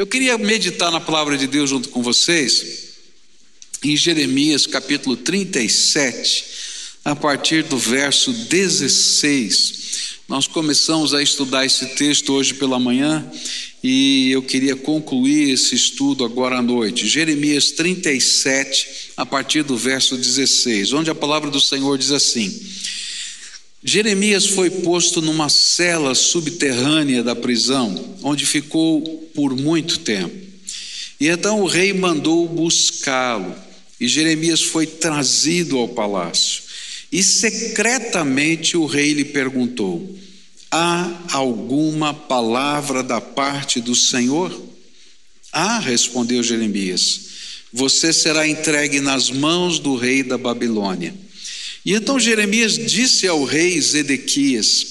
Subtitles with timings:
[0.00, 2.64] Eu queria meditar na palavra de Deus junto com vocês,
[3.84, 6.44] em Jeremias capítulo 37,
[7.04, 10.22] a partir do verso 16.
[10.26, 13.30] Nós começamos a estudar esse texto hoje pela manhã
[13.84, 17.06] e eu queria concluir esse estudo agora à noite.
[17.06, 22.48] Jeremias 37, a partir do verso 16, onde a palavra do Senhor diz assim:
[23.82, 29.00] Jeremias foi posto numa cela subterrânea da prisão, onde ficou
[29.34, 30.36] por muito tempo.
[31.18, 33.54] E então o rei mandou buscá-lo,
[33.98, 36.62] e Jeremias foi trazido ao palácio.
[37.10, 40.14] E secretamente o rei lhe perguntou:
[40.70, 44.68] Há alguma palavra da parte do Senhor?
[45.52, 47.20] Ah, respondeu Jeremias:
[47.72, 51.14] Você será entregue nas mãos do rei da Babilônia.
[51.84, 54.86] E então Jeremias disse ao rei Zedequias: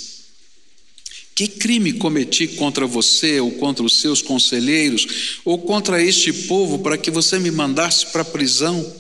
[1.36, 6.98] Que crime cometi contra você, ou contra os seus conselheiros, ou contra este povo, para
[6.98, 8.96] que você me mandasse para a prisão?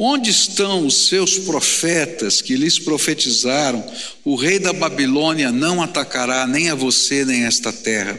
[0.00, 3.84] Onde estão os seus profetas que lhes profetizaram?
[4.24, 8.16] O rei da Babilônia não atacará nem a você nem a esta terra.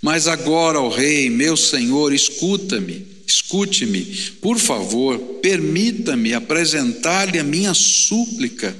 [0.00, 3.11] Mas agora, ó rei, meu senhor, escuta-me.
[3.32, 4.04] Escute-me,
[4.42, 8.76] por favor, permita-me apresentar-lhe a minha súplica.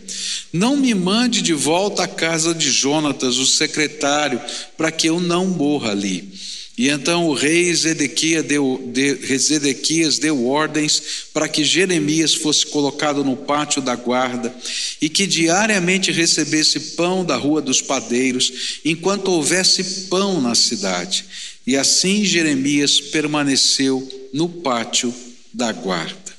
[0.53, 4.39] Não me mande de volta à casa de Jonatas, o secretário,
[4.77, 6.29] para que eu não morra ali.
[6.77, 13.25] E então o rei Zedequias deu, de, Zedequias deu ordens para que Jeremias fosse colocado
[13.25, 14.55] no pátio da guarda
[15.01, 21.25] e que diariamente recebesse pão da rua dos padeiros, enquanto houvesse pão na cidade.
[21.67, 25.15] E assim Jeremias permaneceu no pátio
[25.53, 26.33] da guarda.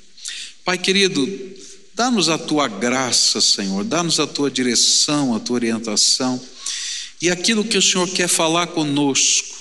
[0.66, 1.28] Pai querido,
[1.94, 6.42] dá-nos a tua graça, Senhor, dá-nos a tua direção, a tua orientação
[7.22, 9.56] e aquilo que o Senhor quer falar conosco.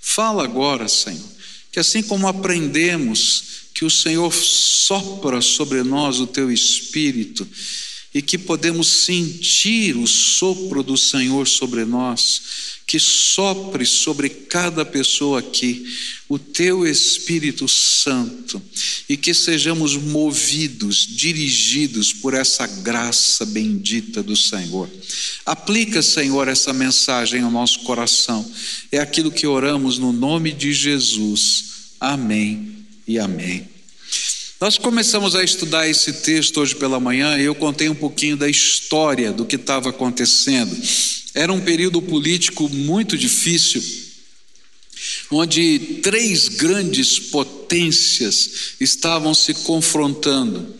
[0.00, 1.28] Fala agora, Senhor,
[1.72, 7.46] que assim como aprendemos que o Senhor sopra sobre nós o teu espírito,
[8.12, 12.42] e que podemos sentir o sopro do Senhor sobre nós,
[12.84, 15.86] que sopre sobre cada pessoa aqui
[16.28, 18.60] o teu Espírito Santo
[19.08, 24.90] e que sejamos movidos, dirigidos por essa graça bendita do Senhor.
[25.46, 28.44] Aplica, Senhor, essa mensagem ao nosso coração.
[28.90, 31.94] É aquilo que oramos no nome de Jesus.
[32.00, 33.69] Amém e amém.
[34.60, 38.46] Nós começamos a estudar esse texto hoje pela manhã e eu contei um pouquinho da
[38.46, 40.76] história do que estava acontecendo.
[41.34, 43.82] Era um período político muito difícil,
[45.30, 50.74] onde três grandes potências estavam se confrontando.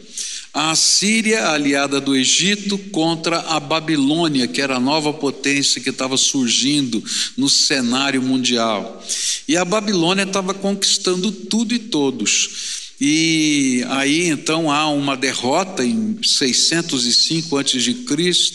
[0.53, 6.19] A Síria, aliada do Egito, contra a Babilônia, que era a nova potência que estava
[6.19, 7.03] surgindo
[7.35, 9.03] no cenário mundial.
[9.49, 12.80] E a Babilônia estava conquistando tudo e todos.
[13.00, 17.97] E aí então há uma derrota em 605 a.C.,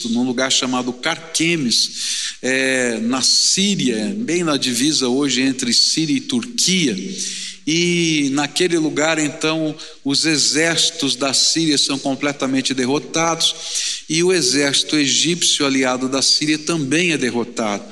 [0.10, 6.96] num lugar chamado Carquemes, é, na Síria, bem na divisa hoje entre Síria e Turquia.
[7.66, 13.56] E naquele lugar, então, os exércitos da Síria são completamente derrotados,
[14.08, 17.84] e o exército egípcio aliado da Síria também é derrotado.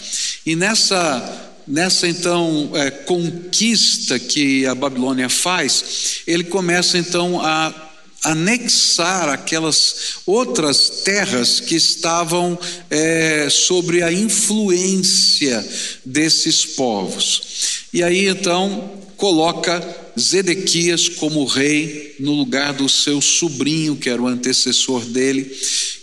[0.46, 7.92] E nessa nessa então é, conquista que a Babilônia faz, ele começa então a
[8.24, 12.58] anexar aquelas outras terras que estavam
[12.90, 15.66] é, sobre a influência
[16.06, 17.88] desses povos.
[17.92, 19.82] E aí então coloca
[20.20, 25.52] Zedequias como rei no lugar do seu sobrinho, que era o antecessor dele,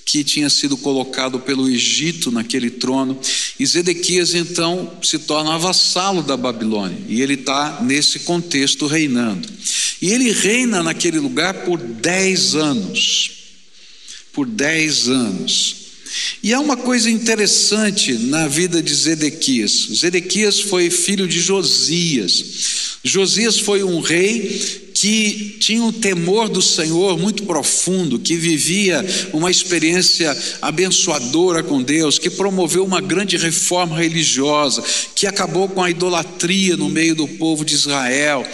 [0.04, 3.19] que tinha sido colocado pelo Egito naquele trono.
[3.59, 9.48] E Zedequias então se torna vassalo da Babilônia, e ele está nesse contexto reinando.
[10.03, 13.31] E ele reina naquele lugar por dez anos.
[14.32, 15.80] Por dez anos.
[16.43, 19.88] E há uma coisa interessante na vida de Zedequias.
[19.94, 22.44] Zedequias foi filho de Josias.
[23.04, 29.03] Josias foi um rei que tinha um temor do Senhor muito profundo, que vivia
[29.33, 35.89] uma experiência abençoadora com Deus, que promoveu uma grande reforma religiosa, que acabou com a
[35.89, 38.47] idolatria no meio do povo de Israel.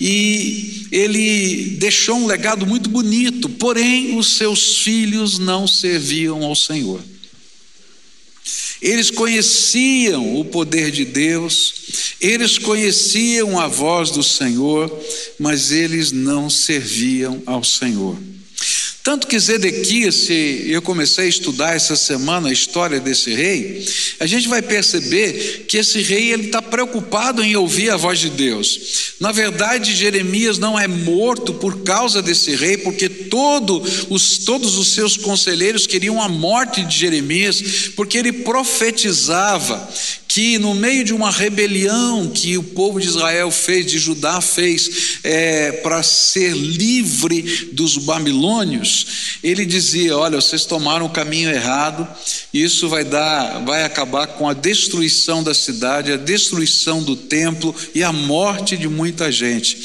[0.00, 6.98] E ele deixou um legado muito bonito, porém os seus filhos não serviam ao Senhor.
[8.80, 14.90] Eles conheciam o poder de Deus, eles conheciam a voz do Senhor,
[15.38, 18.16] mas eles não serviam ao Senhor.
[19.02, 23.82] Tanto que Zedequias, se eu comecei a estudar essa semana a história desse rei,
[24.20, 28.28] a gente vai perceber que esse rei ele está preocupado em ouvir a voz de
[28.28, 29.14] Deus.
[29.18, 34.88] Na verdade, Jeremias não é morto por causa desse rei, porque todo os, todos os
[34.88, 39.88] seus conselheiros queriam a morte de Jeremias, porque ele profetizava
[40.30, 45.18] que no meio de uma rebelião que o povo de Israel fez, de Judá fez,
[45.24, 52.06] é, para ser livre dos babilônios, ele dizia: Olha, vocês tomaram o caminho errado,
[52.54, 58.04] isso vai dar, vai acabar com a destruição da cidade, a destruição do templo e
[58.04, 59.78] a morte de muita gente.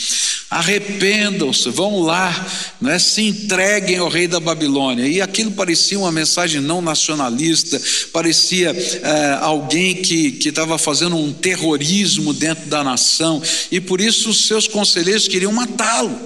[0.55, 2.47] Arrependam-se, vão lá,
[2.79, 5.05] né, se entreguem ao rei da Babilônia.
[5.05, 7.81] E aquilo parecia uma mensagem não nacionalista,
[8.13, 14.47] parecia é, alguém que estava fazendo um terrorismo dentro da nação, e por isso os
[14.47, 16.17] seus conselheiros queriam matá-lo.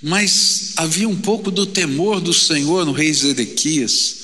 [0.00, 4.18] Mas havia um pouco do temor do Senhor no rei Zedequias,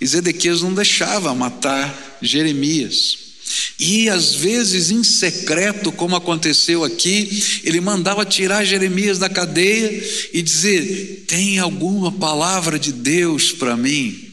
[0.00, 3.29] e Zedequias não deixava matar Jeremias.
[3.78, 10.42] E às vezes em secreto, como aconteceu aqui, ele mandava tirar Jeremias da cadeia e
[10.42, 14.30] dizer: Tem alguma palavra de Deus para mim?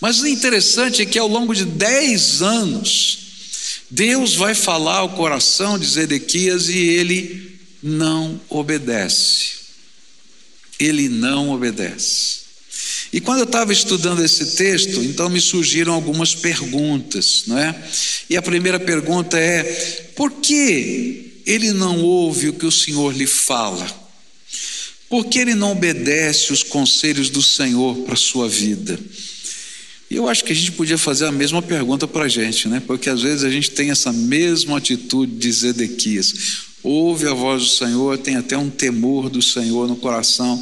[0.00, 3.18] Mas o interessante é que ao longo de dez anos,
[3.90, 9.52] Deus vai falar ao coração de Zedequias e ele não obedece.
[10.78, 12.43] Ele não obedece.
[13.14, 17.72] E quando eu estava estudando esse texto, então me surgiram algumas perguntas, não é?
[18.28, 19.62] E a primeira pergunta é:
[20.16, 23.86] por que ele não ouve o que o Senhor lhe fala?
[25.08, 28.98] Por que ele não obedece os conselhos do Senhor para a sua vida?
[30.10, 32.82] E eu acho que a gente podia fazer a mesma pergunta para a gente, né?
[32.84, 36.34] Porque às vezes a gente tem essa mesma atitude de Zedequias.
[36.82, 40.60] Ouve a voz do Senhor, tem até um temor do Senhor no coração,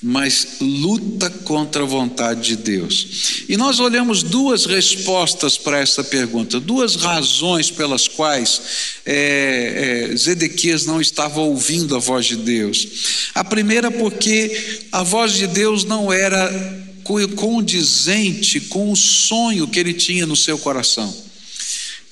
[0.00, 3.44] mas luta contra a vontade de Deus.
[3.48, 8.60] E nós olhamos duas respostas para essa pergunta, duas razões pelas quais
[9.04, 13.30] é, é, Zedequias não estava ouvindo a voz de Deus.
[13.34, 16.86] A primeira, porque a voz de Deus não era
[17.34, 21.12] condizente com o sonho que ele tinha no seu coração.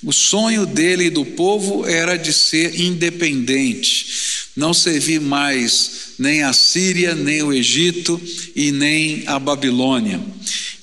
[0.03, 4.07] O sonho dele e do povo era de ser independente,
[4.55, 8.19] não servir mais nem a Síria, nem o Egito
[8.55, 10.19] e nem a Babilônia.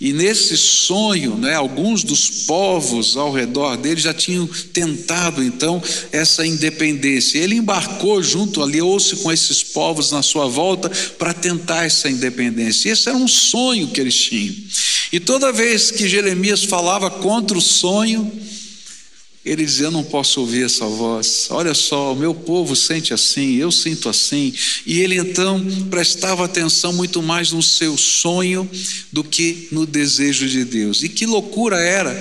[0.01, 5.83] E nesse sonho, né, alguns dos povos ao redor dele já tinham tentado então
[6.13, 7.39] essa independência.
[7.39, 12.91] Ele embarcou junto, aliou-se com esses povos na sua volta para tentar essa independência.
[12.91, 14.55] Esse era um sonho que eles tinham.
[15.13, 18.31] E toda vez que Jeremias falava contra o sonho,
[19.45, 21.49] ele dizia: Eu não posso ouvir essa voz.
[21.51, 24.53] Olha só, o meu povo sente assim, eu sinto assim.
[24.87, 28.69] E ele então prestava atenção muito mais no seu sonho
[29.13, 31.03] do que no desejo de Deus.
[31.03, 32.15] E que loucura era,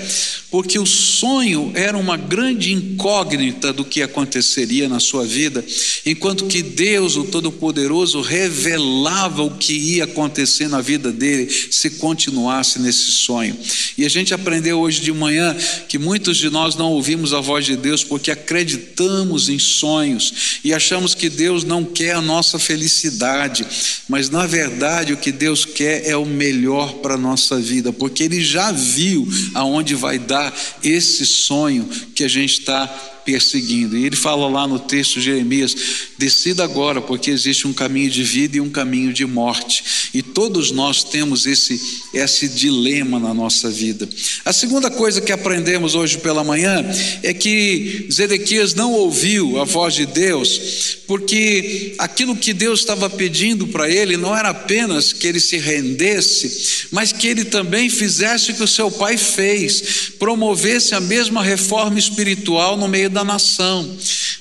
[0.53, 5.65] porque o sonho era uma grande incógnita do que aconteceria na sua vida,
[6.05, 12.77] enquanto que Deus, o Todo-Poderoso, revelava o que ia acontecer na vida dele se continuasse
[12.77, 13.57] nesse sonho.
[13.97, 15.57] E a gente aprendeu hoje de manhã
[15.89, 20.71] que muitos de nós não ouvimos a voz de Deus porque acreditamos em sonhos e
[20.71, 23.65] achamos que Deus não quer a nossa felicidade,
[24.07, 28.21] mas na verdade o que Deus quer é o melhor para a nossa vida, porque
[28.21, 30.43] Ele já viu aonde vai dar
[30.84, 31.86] esse sonho
[32.16, 32.88] que a gente está
[33.25, 33.97] perseguindo.
[33.97, 35.75] E ele fala lá no texto de Jeremias:
[36.17, 39.83] decida agora, porque existe um caminho de vida e um caminho de morte.
[40.13, 41.80] E todos nós temos esse,
[42.13, 44.07] esse dilema na nossa vida.
[44.45, 46.83] A segunda coisa que aprendemos hoje pela manhã
[47.21, 53.68] é que Zedequias não ouviu a voz de Deus, porque aquilo que Deus estava pedindo
[53.68, 58.56] para ele não era apenas que ele se rendesse, mas que ele também fizesse o
[58.56, 63.89] que o seu pai fez, promovesse a mesma reforma espiritual no meio da nação.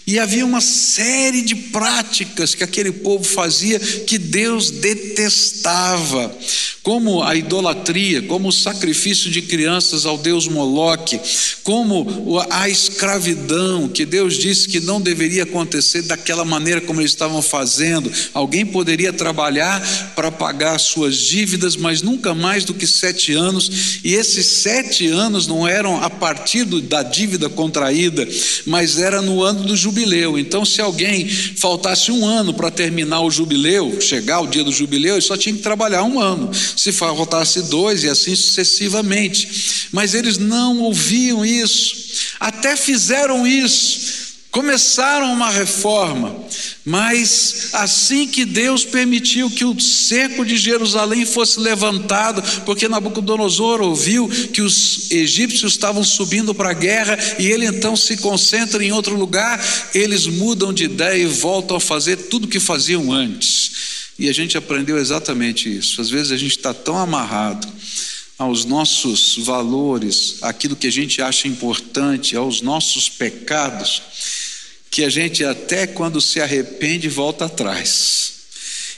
[0.04, 6.36] E havia uma série de práticas que aquele povo fazia que Deus detestava,
[6.82, 11.20] como a idolatria, como o sacrifício de crianças ao Deus Moloque,
[11.62, 17.40] como a escravidão, que Deus disse que não deveria acontecer daquela maneira como eles estavam
[17.40, 18.10] fazendo.
[18.34, 19.80] Alguém poderia trabalhar
[20.16, 25.46] para pagar suas dívidas, mas nunca mais do que sete anos, e esses sete anos
[25.46, 28.26] não eram a partir da dívida contraída,
[28.66, 30.38] mas era no ano do jubileu.
[30.38, 35.14] Então, se alguém faltasse um ano para terminar o jubileu, chegar o dia do jubileu,
[35.14, 36.50] ele só tinha que trabalhar um ano.
[36.54, 39.88] Se faltasse dois, e assim sucessivamente.
[39.92, 41.95] Mas eles não ouviam isso,
[42.38, 44.21] até fizeram isso
[44.52, 46.37] Começaram uma reforma,
[46.85, 54.28] mas assim que Deus permitiu que o cerco de Jerusalém fosse levantado, porque Nabucodonosor ouviu
[54.28, 59.16] que os egípcios estavam subindo para a guerra e ele então se concentra em outro
[59.16, 59.59] lugar,
[59.94, 63.73] eles mudam de ideia e voltam a fazer tudo o que faziam antes.
[64.18, 65.99] E a gente aprendeu exatamente isso.
[65.99, 67.66] Às vezes a gente está tão amarrado
[68.38, 74.02] aos nossos valores, aquilo que a gente acha importante, aos nossos pecados,
[74.92, 78.32] que a gente até quando se arrepende volta atrás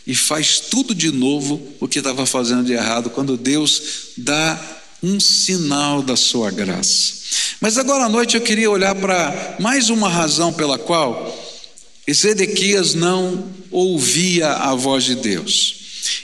[0.04, 3.80] e faz tudo de novo o que estava fazendo de errado, quando Deus
[4.16, 4.60] dá
[5.00, 7.12] um sinal da sua graça.
[7.60, 11.32] Mas agora à noite eu queria olhar para mais uma razão pela qual
[12.08, 15.76] Ezequias não ouvia a voz de Deus.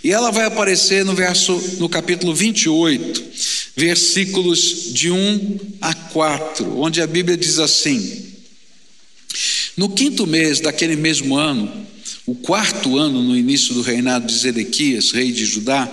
[0.03, 3.23] E ela vai aparecer no verso no capítulo 28,
[3.77, 8.30] versículos de 1 a 4, onde a Bíblia diz assim:
[9.77, 11.87] No quinto mês daquele mesmo ano,
[12.27, 15.91] o quarto ano no início do reinado de Zedequias, rei de Judá,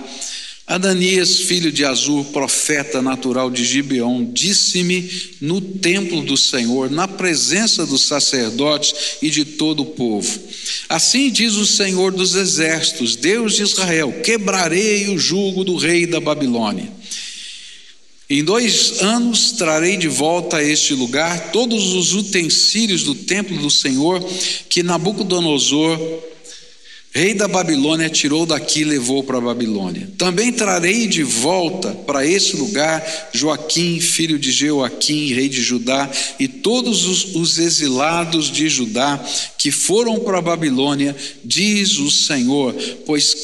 [0.68, 7.86] Adanias, filho de Azur, profeta natural de Gibeon, disse-me no templo do Senhor, na presença
[7.86, 10.38] dos sacerdotes e de todo o povo:
[10.86, 16.20] Assim diz o Senhor dos exércitos, Deus de Israel: quebrarei o jugo do rei da
[16.20, 16.97] Babilônia.
[18.30, 23.70] Em dois anos trarei de volta a este lugar todos os utensílios do templo do
[23.70, 24.22] Senhor
[24.68, 25.98] que Nabucodonosor
[27.18, 30.08] rei da Babilônia tirou daqui e levou para a Babilônia.
[30.16, 36.08] Também trarei de volta para esse lugar Joaquim, filho de Jeoaquim, rei de Judá,
[36.38, 39.20] e todos os, os exilados de Judá
[39.58, 42.72] que foram para a Babilônia, diz o Senhor,
[43.04, 43.34] pois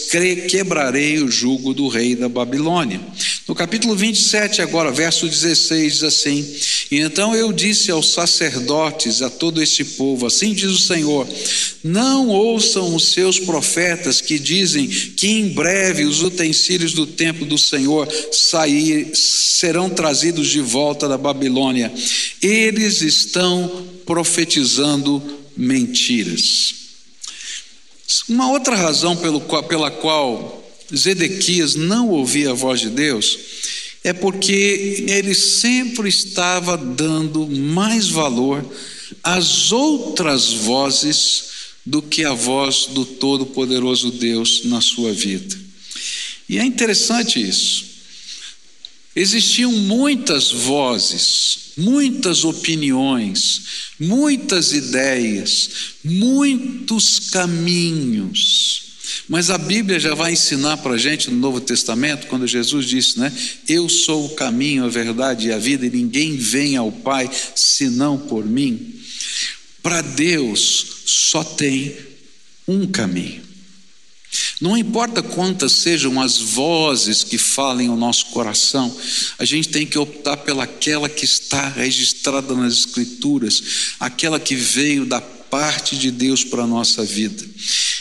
[0.48, 3.00] quebrarei o jugo do rei da Babilônia.
[3.48, 6.56] No capítulo 27, agora, verso 16, diz assim:
[6.92, 11.26] E então eu disse aos sacerdotes, a todo este povo, assim diz o Senhor:
[11.82, 13.63] Não ouçam os seus profetas
[14.20, 20.60] que dizem que em breve os utensílios do templo do Senhor sair, serão trazidos de
[20.60, 21.92] volta da Babilônia.
[22.40, 25.22] Eles estão profetizando
[25.56, 26.74] mentiras.
[28.28, 30.62] Uma outra razão pela qual
[30.94, 33.38] Zedequias não ouvia a voz de Deus
[34.04, 38.64] é porque ele sempre estava dando mais valor
[39.22, 41.53] às outras vozes
[41.84, 45.56] do que a voz do Todo-Poderoso Deus na sua vida.
[46.48, 47.84] E é interessante isso.
[49.16, 53.62] Existiam muitas vozes, muitas opiniões,
[54.00, 55.70] muitas ideias,
[56.02, 58.82] muitos caminhos.
[59.28, 63.18] Mas a Bíblia já vai ensinar para a gente no Novo Testamento, quando Jesus disse,
[63.18, 63.32] né?
[63.68, 68.18] Eu sou o caminho, a verdade e a vida, e ninguém vem ao Pai senão
[68.18, 68.94] por mim.
[69.84, 71.94] Para Deus só tem
[72.66, 73.44] um caminho.
[74.58, 78.96] Não importa quantas sejam as vozes que falem o nosso coração,
[79.38, 83.62] a gente tem que optar pelaquela que está registrada nas Escrituras,
[84.00, 87.44] aquela que veio da parte de Deus para a nossa vida.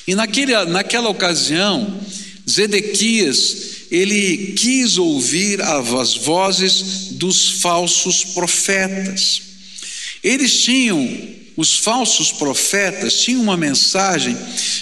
[0.07, 1.99] E naquele, naquela ocasião,
[2.49, 3.57] Zedequias,
[3.91, 9.41] ele quis ouvir as vozes dos falsos profetas.
[10.23, 14.37] Eles tinham os falsos profetas tinham uma mensagem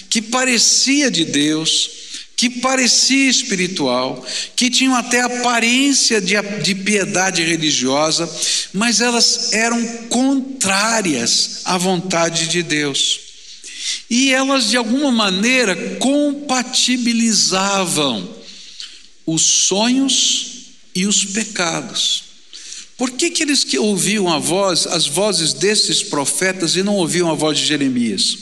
[0.09, 1.89] que parecia de Deus,
[2.37, 4.25] que parecia espiritual,
[4.55, 8.27] que tinham até aparência de, de piedade religiosa,
[8.73, 13.19] mas elas eram contrárias à vontade de Deus.
[14.09, 18.33] E elas, de alguma maneira, compatibilizavam
[19.25, 20.51] os sonhos
[20.95, 22.30] e os pecados.
[23.01, 27.31] Por que, que eles que ouviam a voz, as vozes desses profetas e não ouviam
[27.31, 28.37] a voz de Jeremias?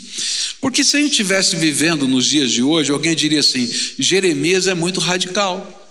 [0.59, 3.65] Porque se a gente estivesse vivendo nos dias de hoje, alguém diria assim:
[3.97, 5.89] Jeremias é muito radical.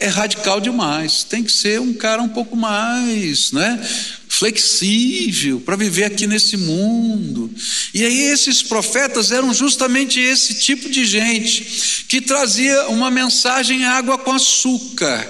[0.00, 1.22] É radical demais.
[1.22, 3.80] Tem que ser um cara um pouco mais, né?
[4.28, 7.48] flexível para viver aqui nesse mundo.
[7.94, 14.18] E aí esses profetas eram justamente esse tipo de gente que trazia uma mensagem água
[14.18, 15.24] com açúcar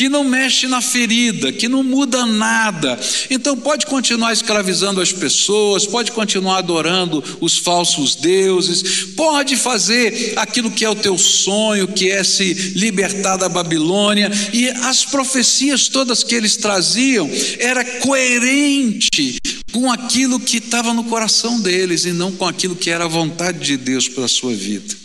[0.00, 2.98] que não mexe na ferida, que não muda nada.
[3.28, 10.70] Então pode continuar escravizando as pessoas, pode continuar adorando os falsos deuses, pode fazer aquilo
[10.70, 14.32] que é o teu sonho, que é se libertar da Babilônia.
[14.54, 17.28] E as profecias todas que eles traziam
[17.58, 19.36] era coerente
[19.70, 23.58] com aquilo que estava no coração deles e não com aquilo que era a vontade
[23.58, 24.96] de Deus para a sua vida.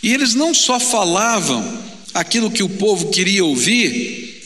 [0.00, 4.42] E eles não só falavam aquilo que o povo queria ouvir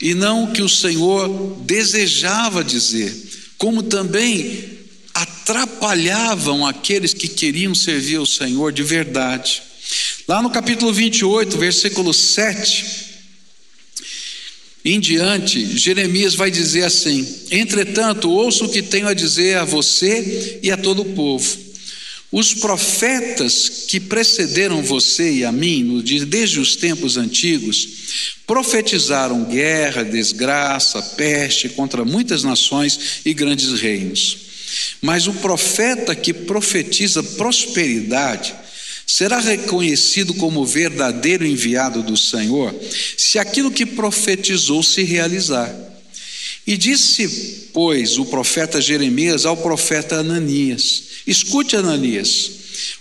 [0.00, 3.14] e não o que o Senhor desejava dizer.
[3.58, 4.76] como também
[5.14, 9.62] atrapalhavam aqueles que queriam servir ao Senhor de verdade.
[10.28, 13.06] Lá no capítulo 28, versículo 7
[14.84, 20.60] em diante, Jeremias vai dizer assim: Entretanto, ouço o que tenho a dizer a você
[20.62, 21.65] e a todo o povo.
[22.32, 27.88] Os profetas que precederam você e a mim, desde os tempos antigos,
[28.46, 34.38] profetizaram guerra, desgraça, peste contra muitas nações e grandes reinos.
[35.00, 38.54] Mas o profeta que profetiza prosperidade
[39.06, 42.74] será reconhecido como verdadeiro enviado do Senhor
[43.16, 45.72] se aquilo que profetizou se realizar.
[46.66, 52.50] E disse, pois, o profeta Jeremias ao profeta Ananias: Escute, Ananias,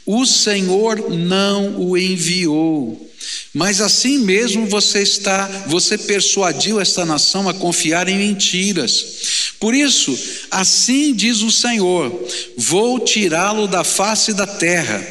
[0.06, 3.12] o Senhor não o enviou.
[3.54, 9.54] Mas assim mesmo você está, você persuadiu esta nação a confiar em mentiras.
[9.60, 10.18] Por isso,
[10.52, 12.28] assim diz o Senhor:
[12.58, 15.06] vou tirá-lo da face da terra.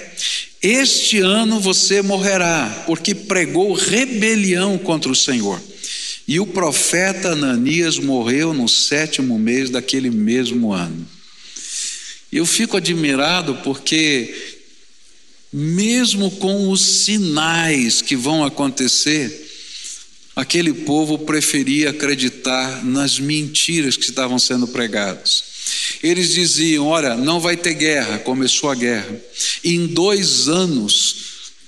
[0.62, 5.60] Este ano você morrerá, porque pregou rebelião contra o Senhor.
[6.26, 11.06] E o profeta Ananias morreu no sétimo mês daquele mesmo ano.
[12.34, 14.56] Eu fico admirado porque,
[15.52, 19.48] mesmo com os sinais que vão acontecer,
[20.34, 25.44] aquele povo preferia acreditar nas mentiras que estavam sendo pregadas.
[26.02, 29.16] Eles diziam: Olha, não vai ter guerra, começou a guerra.
[29.62, 31.16] Em dois anos,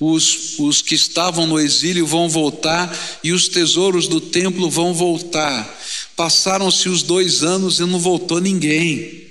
[0.01, 5.81] os, os que estavam no exílio vão voltar e os tesouros do templo vão voltar.
[6.17, 9.26] Passaram-se os dois anos e não voltou ninguém.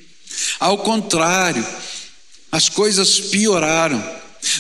[0.60, 1.66] Ao contrário,
[2.52, 4.02] as coisas pioraram.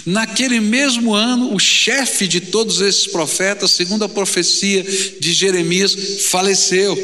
[0.05, 4.83] Naquele mesmo ano, o chefe de todos esses profetas, segundo a profecia
[5.19, 5.95] de Jeremias,
[6.29, 6.97] faleceu.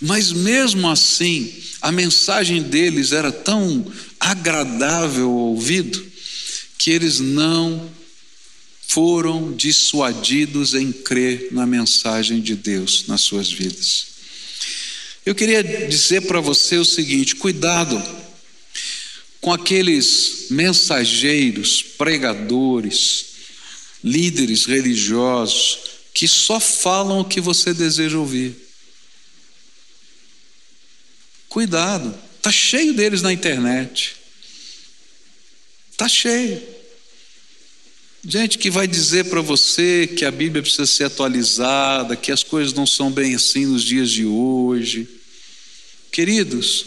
[0.00, 3.84] Mas mesmo assim, a mensagem deles era tão
[4.18, 6.04] agradável ao ouvido
[6.78, 7.90] que eles não
[8.88, 14.13] foram dissuadidos em crer na mensagem de Deus nas suas vidas.
[15.24, 18.02] Eu queria dizer para você o seguinte: cuidado
[19.40, 23.26] com aqueles mensageiros, pregadores,
[24.02, 25.78] líderes religiosos
[26.12, 28.54] que só falam o que você deseja ouvir.
[31.48, 34.16] Cuidado, está cheio deles na internet.
[35.90, 36.73] Está cheio.
[38.26, 42.72] Gente que vai dizer para você que a Bíblia precisa ser atualizada, que as coisas
[42.72, 45.06] não são bem assim nos dias de hoje.
[46.10, 46.86] Queridos,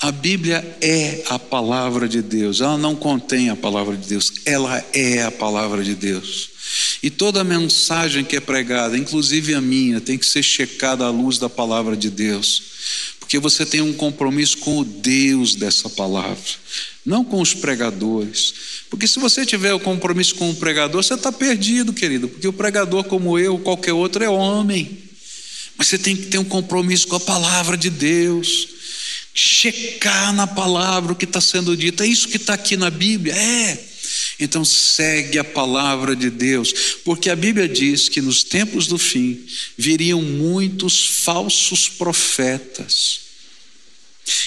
[0.00, 4.82] a Bíblia é a palavra de Deus, ela não contém a palavra de Deus, ela
[4.94, 6.50] é a palavra de Deus.
[7.02, 11.38] E toda mensagem que é pregada, inclusive a minha, tem que ser checada à luz
[11.38, 12.62] da palavra de Deus
[13.28, 16.42] porque você tem um compromisso com o Deus dessa palavra,
[17.04, 18.54] não com os pregadores.
[18.88, 22.54] Porque se você tiver o compromisso com o pregador, você está perdido, querido, porque o
[22.54, 24.96] pregador, como eu, qualquer outro, é homem.
[25.76, 28.66] Mas você tem que ter um compromisso com a palavra de Deus,
[29.34, 32.02] checar na palavra o que está sendo dito.
[32.02, 33.34] É isso que está aqui na Bíblia?
[33.36, 33.78] É.
[34.38, 36.72] Então segue a palavra de Deus,
[37.04, 39.44] porque a Bíblia diz que nos tempos do fim
[39.76, 43.20] viriam muitos falsos profetas.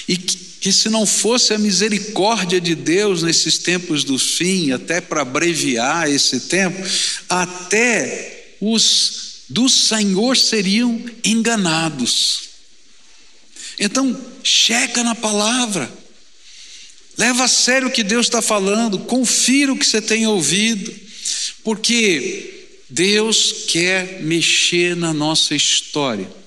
[0.08, 5.00] E que, que se não fosse a misericórdia de Deus nesses tempos do fim, até
[5.00, 6.80] para abreviar esse tempo,
[7.28, 12.52] até os do Senhor seriam enganados.
[13.78, 15.92] Então, checa na palavra.
[17.16, 20.92] Leva a sério o que Deus está falando, confira o que você tem ouvido,
[21.62, 26.41] porque Deus quer mexer na nossa história.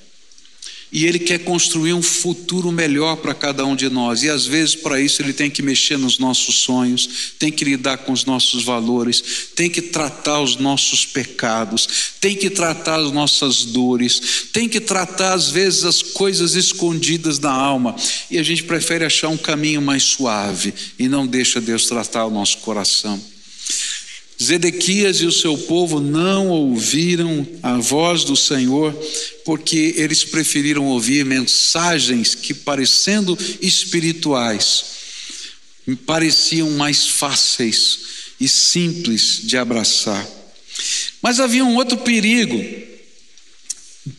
[0.91, 4.23] E Ele quer construir um futuro melhor para cada um de nós.
[4.23, 7.97] E às vezes, para isso, Ele tem que mexer nos nossos sonhos, tem que lidar
[7.99, 11.87] com os nossos valores, tem que tratar os nossos pecados,
[12.21, 17.51] tem que tratar as nossas dores, tem que tratar, às vezes, as coisas escondidas da
[17.51, 17.95] alma.
[18.31, 22.31] E a gente prefere achar um caminho mais suave e não deixa Deus tratar o
[22.31, 23.34] nosso coração.
[24.41, 28.93] Zedequias e o seu povo não ouviram a voz do Senhor,
[29.45, 34.85] porque eles preferiram ouvir mensagens que, parecendo espirituais,
[36.05, 37.99] pareciam mais fáceis
[38.39, 40.27] e simples de abraçar.
[41.21, 42.61] Mas havia um outro perigo,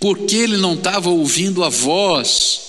[0.01, 2.61] porque ele não estava ouvindo a voz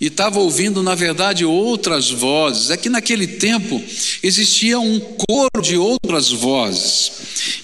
[0.00, 2.70] e estava ouvindo, na verdade, outras vozes.
[2.70, 3.82] É que naquele tempo
[4.22, 7.12] existia um coro de outras vozes,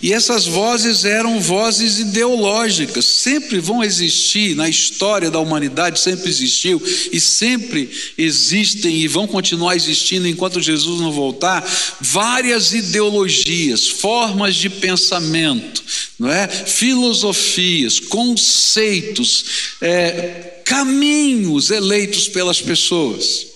[0.02, 6.82] e essas vozes eram vozes ideológicas, sempre vão existir na história da humanidade, sempre existiu
[7.12, 11.64] e sempre existem e vão continuar existindo enquanto Jesus não voltar,
[12.00, 15.82] várias ideologias, formas de pensamento,
[16.18, 16.46] não é?
[16.48, 19.44] filosofias, conceitos,
[19.80, 23.46] é, caminhos eleitos pelas pessoas.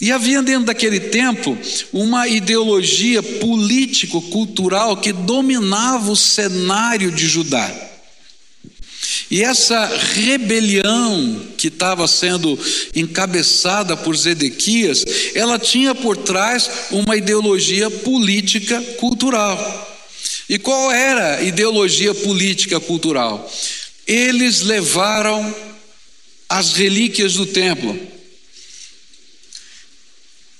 [0.00, 1.56] E havia dentro daquele tempo
[1.92, 7.72] uma ideologia político-cultural que dominava o cenário de Judá.
[9.30, 12.58] E essa rebelião que estava sendo
[12.94, 19.93] encabeçada por Zedequias, ela tinha por trás uma ideologia política cultural.
[20.48, 23.50] E qual era a ideologia política cultural?
[24.06, 25.54] Eles levaram
[26.48, 27.98] as relíquias do templo.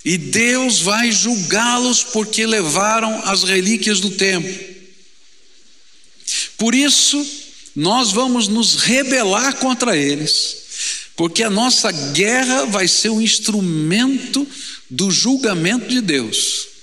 [0.05, 4.75] E Deus vai julgá-los porque levaram as relíquias do templo.
[6.59, 7.25] Por isso,
[7.75, 10.57] nós vamos nos rebelar contra eles,
[11.17, 14.47] porque a nossa guerra vai ser um instrumento
[14.89, 16.74] do julgamento de Deus.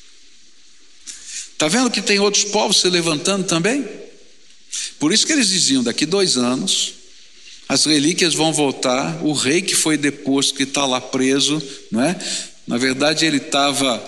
[1.61, 3.87] Está vendo que tem outros povos se levantando também?
[4.97, 6.93] Por isso que eles diziam: daqui dois anos,
[7.69, 12.19] as relíquias vão voltar, o rei que foi deposto, que está lá preso, não é?
[12.65, 13.99] Na verdade, ele estava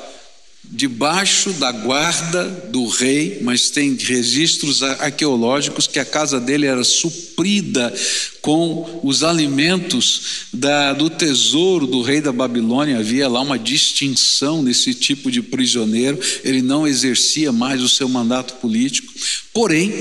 [0.76, 7.94] debaixo da guarda do rei, mas tem registros arqueológicos que a casa dele era suprida
[8.42, 12.98] com os alimentos da, do tesouro do rei da Babilônia.
[12.98, 18.56] Havia lá uma distinção nesse tipo de prisioneiro, ele não exercia mais o seu mandato
[18.56, 19.14] político,
[19.54, 19.94] porém,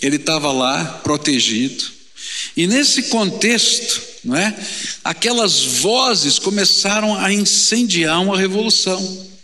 [0.00, 1.84] ele estava lá protegido.
[2.56, 4.56] E nesse contexto, não é?
[5.04, 9.35] Aquelas vozes começaram a incendiar uma revolução.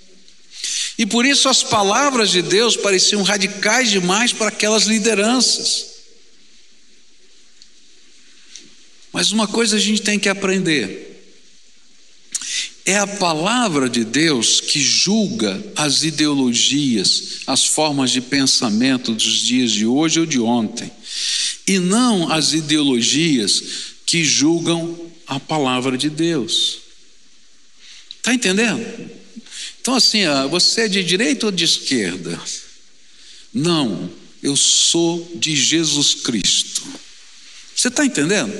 [1.02, 5.86] E por isso as palavras de Deus pareciam radicais demais para aquelas lideranças.
[9.12, 11.26] Mas uma coisa a gente tem que aprender:
[12.86, 19.72] é a palavra de Deus que julga as ideologias, as formas de pensamento dos dias
[19.72, 20.88] de hoje ou de ontem,
[21.66, 23.60] e não as ideologias
[24.06, 26.78] que julgam a palavra de Deus.
[28.18, 29.21] Está entendendo?
[29.82, 32.40] Então, assim, você é de direita ou de esquerda?
[33.52, 34.08] Não,
[34.40, 36.82] eu sou de Jesus Cristo.
[37.74, 38.52] Você está entendendo?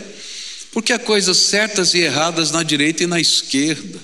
[0.72, 4.00] Porque há coisas certas e erradas na direita e na esquerda.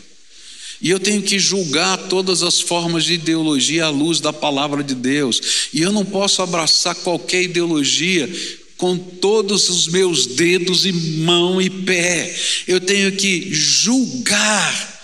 [0.80, 4.94] E eu tenho que julgar todas as formas de ideologia à luz da palavra de
[4.94, 5.68] Deus.
[5.74, 8.30] E eu não posso abraçar qualquer ideologia
[8.76, 12.32] com todos os meus dedos e mão e pé.
[12.68, 14.97] Eu tenho que julgar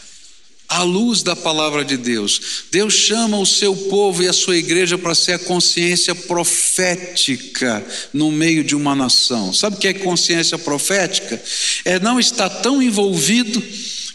[0.68, 2.64] à luz da palavra de Deus.
[2.70, 8.32] Deus chama o seu povo e a sua igreja para ser a consciência profética no
[8.32, 9.52] meio de uma nação.
[9.52, 11.40] Sabe o que é consciência profética?
[11.84, 13.62] É não estar tão envolvido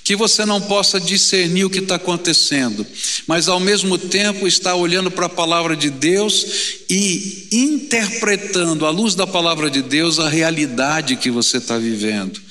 [0.10, 2.84] que você não possa discernir o que está acontecendo,
[3.28, 9.14] mas ao mesmo tempo está olhando para a palavra de Deus e interpretando à luz
[9.14, 12.42] da palavra de Deus a realidade que você está vivendo.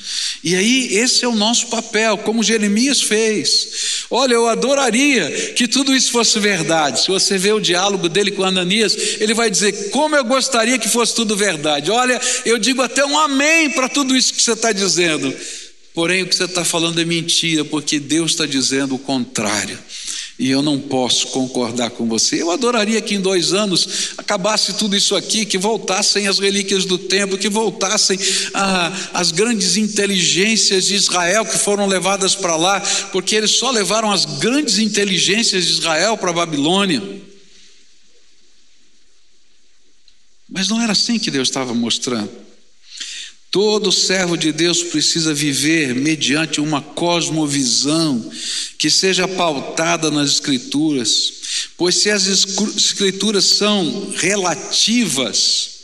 [0.45, 4.05] E aí, esse é o nosso papel, como Jeremias fez.
[4.09, 7.01] Olha, eu adoraria que tudo isso fosse verdade.
[7.01, 10.89] Se você vê o diálogo dele com Ananias, ele vai dizer: Como eu gostaria que
[10.89, 11.91] fosse tudo verdade.
[11.91, 15.35] Olha, eu digo até um amém para tudo isso que você está dizendo.
[15.99, 19.77] Porém, o que você está falando é mentira, porque Deus está dizendo o contrário.
[20.39, 22.41] E eu não posso concordar com você.
[22.41, 26.99] Eu adoraria que em dois anos acabasse tudo isso aqui, que voltassem as relíquias do
[26.99, 28.17] templo, que voltassem
[29.13, 32.81] as grandes inteligências de Israel que foram levadas para lá,
[33.11, 37.03] porque eles só levaram as grandes inteligências de Israel para a Babilônia.
[40.49, 42.48] Mas não era assim que Deus estava mostrando.
[43.51, 48.31] Todo servo de Deus precisa viver mediante uma cosmovisão
[48.77, 51.33] que seja pautada nas Escrituras,
[51.77, 55.78] pois se as Escrituras são relativas,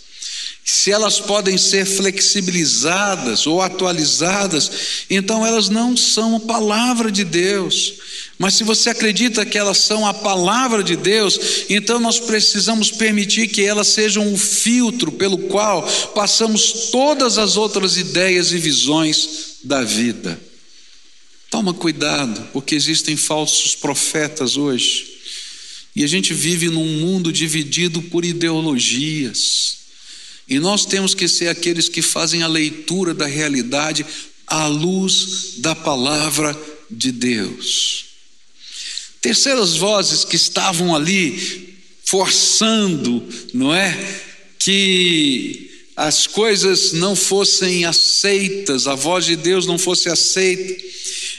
[0.66, 4.70] se elas podem ser flexibilizadas ou atualizadas,
[5.10, 7.94] então elas não são a palavra de Deus.
[8.38, 13.48] Mas se você acredita que elas são a palavra de Deus, então nós precisamos permitir
[13.48, 15.82] que elas sejam o filtro pelo qual
[16.14, 20.40] passamos todas as outras ideias e visões da vida.
[21.50, 25.12] Toma cuidado, porque existem falsos profetas hoje.
[25.94, 29.83] E a gente vive num mundo dividido por ideologias.
[30.48, 34.04] E nós temos que ser aqueles que fazem a leitura da realidade
[34.46, 36.56] à luz da palavra
[36.90, 38.04] de Deus.
[39.20, 44.22] Terceiras vozes que estavam ali forçando, não é?
[44.58, 50.84] Que as coisas não fossem aceitas, a voz de Deus não fosse aceita,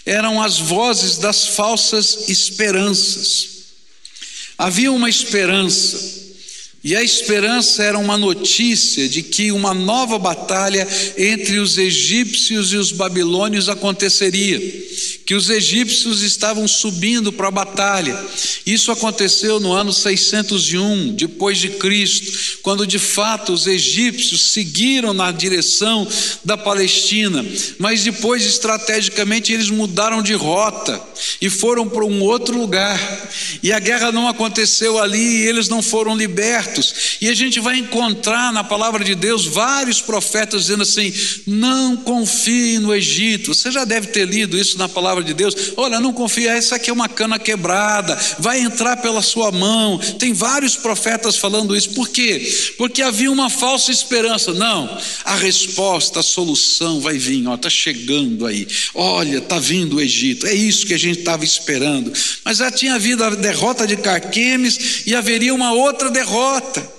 [0.06, 3.50] eram as vozes das falsas esperanças.
[4.58, 6.25] Havia uma esperança,
[6.86, 12.78] e a esperança era uma notícia de que uma nova batalha entre os egípcios e
[12.78, 14.62] os babilônios aconteceria,
[15.26, 18.18] que os egípcios estavam subindo para a batalha.
[18.66, 25.32] Isso aconteceu no ano 601 depois de Cristo, quando de fato os egípcios seguiram na
[25.32, 26.08] direção
[26.44, 27.44] da Palestina,
[27.80, 31.02] mas depois estrategicamente eles mudaram de rota
[31.42, 33.00] e foram para um outro lugar.
[33.64, 37.78] E a guerra não aconteceu ali e eles não foram libertos e a gente vai
[37.78, 41.14] encontrar na palavra de Deus vários profetas dizendo assim:
[41.48, 43.54] não confie no Egito.
[43.54, 45.74] Você já deve ter lido isso na palavra de Deus.
[45.78, 49.98] Olha, não confia, essa aqui é uma cana quebrada, vai entrar pela sua mão.
[50.20, 51.92] Tem vários profetas falando isso.
[51.92, 52.74] Por quê?
[52.78, 54.54] Porque havia uma falsa esperança.
[54.54, 58.68] Não, a resposta, a solução vai vir, ó, está chegando aí.
[58.94, 60.48] Olha, está vindo o Egito.
[60.48, 62.12] É isso que a gente estava esperando.
[62.44, 66.96] Mas já tinha havido a derrota de Carquemes e haveria uma outra derrota.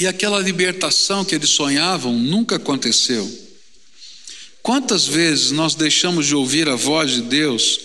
[0.00, 3.47] E aquela libertação que eles sonhavam nunca aconteceu.
[4.68, 7.80] Quantas vezes nós deixamos de ouvir a voz de Deus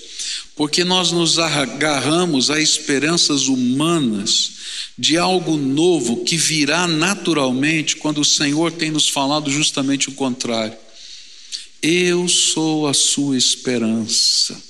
[0.53, 4.51] porque nós nos agarramos a esperanças humanas
[4.99, 10.75] de algo novo que virá naturalmente quando o Senhor tem nos falado justamente o contrário.
[11.81, 14.61] Eu sou a sua esperança.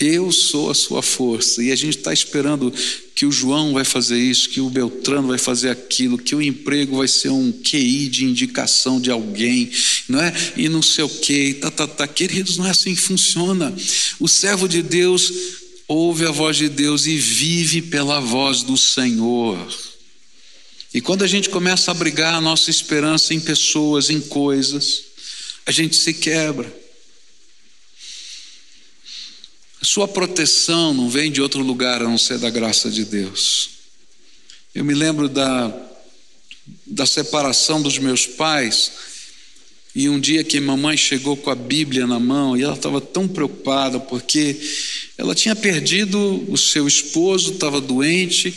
[0.00, 1.62] Eu sou a sua força.
[1.62, 2.72] E a gente está esperando
[3.14, 6.96] que o João vai fazer isso, que o Beltrano vai fazer aquilo, que o emprego
[6.96, 9.70] vai ser um QI de indicação de alguém,
[10.08, 10.32] não é?
[10.56, 12.08] E não sei o quê, tá, tá, tá.
[12.08, 13.76] Queridos, não é assim que funciona.
[14.18, 15.30] O servo de Deus
[15.86, 19.58] ouve a voz de Deus e vive pela voz do Senhor.
[20.94, 25.02] E quando a gente começa a abrigar a nossa esperança em pessoas, em coisas,
[25.66, 26.64] a gente se quebra.
[26.64, 26.70] A
[29.82, 33.70] sua proteção não vem de outro lugar a não ser da graça de Deus.
[34.74, 35.74] Eu me lembro da,
[36.86, 38.92] da separação dos meus pais,
[39.94, 43.26] e um dia que mamãe chegou com a Bíblia na mão, e ela estava tão
[43.26, 44.56] preocupada, porque
[45.18, 48.54] ela tinha perdido o seu esposo, estava doente,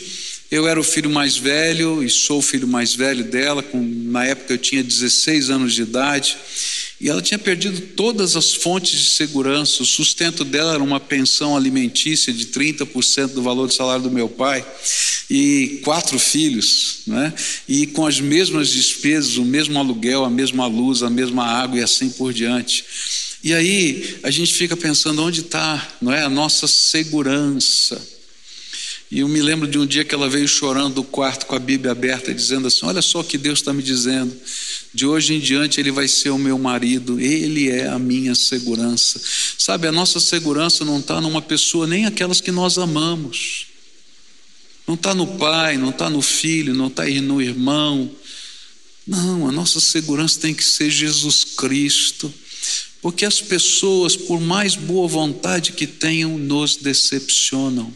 [0.50, 4.24] eu era o filho mais velho e sou o filho mais velho dela, com, na
[4.24, 6.36] época eu tinha 16 anos de idade,
[7.04, 9.82] e ela tinha perdido todas as fontes de segurança.
[9.82, 14.26] O sustento dela era uma pensão alimentícia de 30% do valor do salário do meu
[14.26, 14.64] pai,
[15.28, 17.34] e quatro filhos, né?
[17.68, 21.82] e com as mesmas despesas, o mesmo aluguel, a mesma luz, a mesma água e
[21.82, 22.82] assim por diante.
[23.44, 28.13] E aí a gente fica pensando onde está, não é, a nossa segurança.
[29.14, 31.58] E eu me lembro de um dia que ela veio chorando do quarto com a
[31.60, 34.36] Bíblia aberta, dizendo assim: Olha só o que Deus está me dizendo.
[34.92, 39.20] De hoje em diante ele vai ser o meu marido, ele é a minha segurança.
[39.56, 43.68] Sabe, a nossa segurança não está numa pessoa, nem aquelas que nós amamos.
[44.84, 48.10] Não está no pai, não está no filho, não está no irmão.
[49.06, 52.34] Não, a nossa segurança tem que ser Jesus Cristo.
[53.00, 57.94] Porque as pessoas, por mais boa vontade que tenham, nos decepcionam.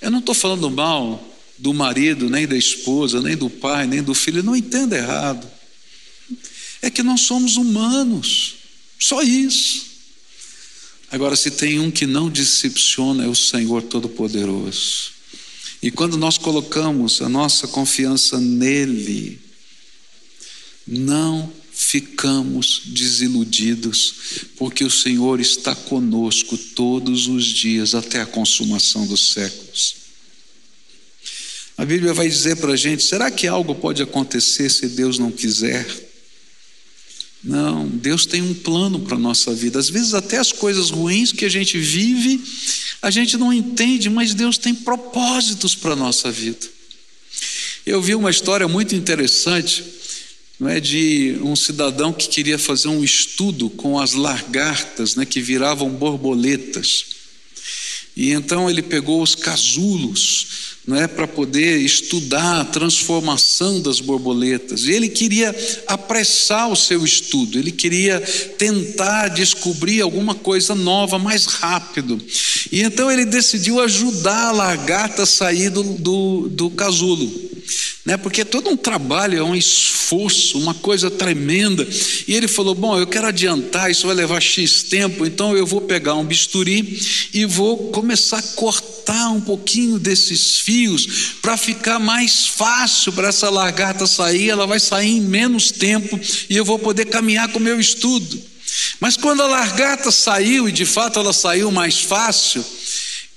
[0.00, 4.14] Eu não estou falando mal do marido, nem da esposa, nem do pai, nem do
[4.14, 5.50] filho, não entenda errado.
[6.82, 8.54] É que nós somos humanos,
[8.98, 9.86] só isso.
[11.10, 15.12] Agora, se tem um que não decepciona, é o Senhor Todo-Poderoso.
[15.82, 19.40] E quando nós colocamos a nossa confiança nele,
[20.86, 24.14] não ficamos desiludidos,
[24.56, 29.96] porque o Senhor está conosco todos os dias até a consumação dos séculos.
[31.76, 35.30] A Bíblia vai dizer para a gente: será que algo pode acontecer se Deus não
[35.30, 35.86] quiser?
[37.44, 39.78] Não, Deus tem um plano para a nossa vida.
[39.78, 42.42] Às vezes, até as coisas ruins que a gente vive,
[43.02, 46.66] a gente não entende, mas Deus tem propósitos para a nossa vida.
[47.84, 49.84] Eu vi uma história muito interessante,
[50.58, 55.40] não é, de um cidadão que queria fazer um estudo com as lagartas, né, que
[55.40, 57.06] viravam borboletas.
[58.16, 64.84] E então ele pegou os casulos não é para poder estudar a transformação das borboletas.
[64.84, 65.54] E ele queria
[65.86, 68.20] apressar o seu estudo, ele queria
[68.56, 72.20] tentar descobrir alguma coisa nova mais rápido.
[72.70, 77.32] E então ele decidiu ajudar a lagarta a sair do, do, do casulo.
[78.04, 78.16] né?
[78.16, 81.86] Porque é todo um trabalho, é um esforço, uma coisa tremenda.
[82.28, 85.80] E ele falou: Bom, eu quero adiantar, isso vai levar X tempo, então eu vou
[85.80, 87.00] pegar um bisturi
[87.34, 90.75] e vou começar a cortar um pouquinho desses fios
[91.40, 94.50] para ficar mais fácil para essa lagarta sair.
[94.50, 98.40] Ela vai sair em menos tempo e eu vou poder caminhar com o meu estudo.
[99.00, 102.64] Mas quando a lagarta saiu, e de fato ela saiu mais fácil,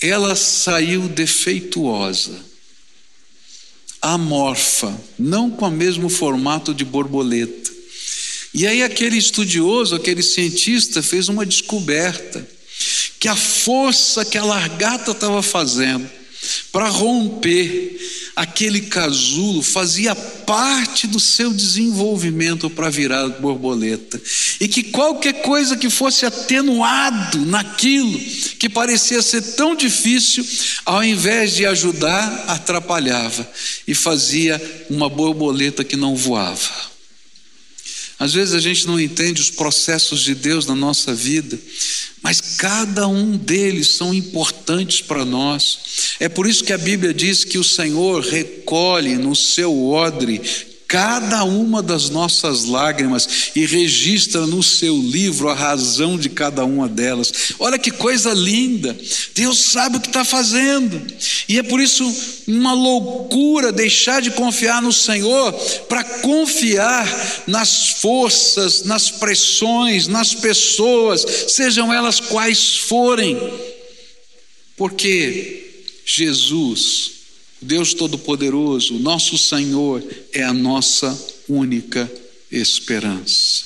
[0.02, 2.50] ela saiu defeituosa
[4.02, 7.70] amorfa, não com o mesmo formato de borboleta.
[8.54, 12.48] E aí aquele estudioso, aquele cientista fez uma descoberta
[13.20, 16.10] que a força que a largata estava fazendo
[16.72, 17.98] para romper
[18.36, 24.22] aquele casulo fazia parte do seu desenvolvimento para virar borboleta.
[24.60, 28.18] E que qualquer coisa que fosse atenuado naquilo
[28.58, 30.46] que parecia ser tão difícil,
[30.86, 33.48] ao invés de ajudar, atrapalhava
[33.88, 36.90] e fazia uma borboleta que não voava.
[38.20, 41.58] Às vezes a gente não entende os processos de Deus na nossa vida,
[42.30, 45.80] mas cada um deles são importantes para nós.
[46.20, 50.40] É por isso que a Bíblia diz que o Senhor recolhe no seu odre
[50.90, 56.90] cada uma das nossas lágrimas e registra no seu livro a razão de cada uma
[56.90, 57.54] delas.
[57.60, 58.98] Olha que coisa linda!
[59.36, 61.00] Deus sabe o que está fazendo,
[61.48, 62.04] e é por isso
[62.48, 65.54] uma loucura deixar de confiar no Senhor
[65.88, 67.08] para confiar
[67.46, 73.38] nas forças, nas pressões, nas pessoas, sejam elas quais forem,
[74.76, 77.19] porque Jesus
[77.62, 81.18] Deus Todo-Poderoso, nosso Senhor, é a nossa
[81.48, 82.12] única
[82.52, 83.66] esperança.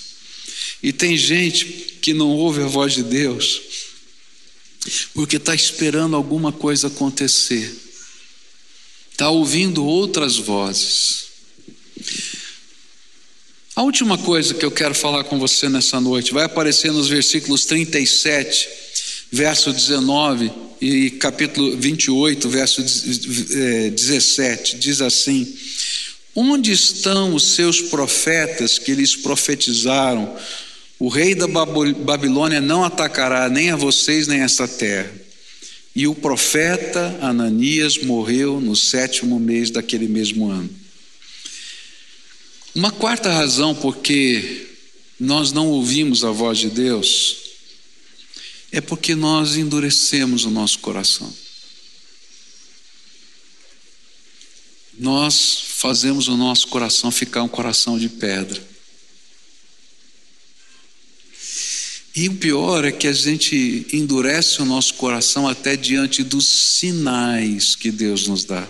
[0.82, 1.66] E tem gente
[2.02, 3.62] que não ouve a voz de Deus,
[5.14, 7.74] porque está esperando alguma coisa acontecer,
[9.12, 11.24] está ouvindo outras vozes.
[13.76, 17.66] A última coisa que eu quero falar com você nessa noite vai aparecer nos versículos
[17.66, 18.70] 37,
[19.34, 25.52] verso 19 e capítulo 28, verso 17, diz assim:
[26.36, 30.38] Onde estão os seus profetas que lhes profetizaram?
[31.00, 35.12] O rei da Babilônia não atacará nem a vocês nem a esta terra.
[35.96, 40.70] E o profeta Ananias morreu no sétimo mês daquele mesmo ano.
[42.76, 44.68] Uma quarta razão porque
[45.20, 47.43] nós não ouvimos a voz de Deus
[48.74, 51.32] é porque nós endurecemos o nosso coração.
[54.98, 58.68] Nós fazemos o nosso coração ficar um coração de pedra.
[62.16, 66.48] E o pior é que a gente endurece o nosso coração até diante dos
[66.80, 68.68] sinais que Deus nos dá.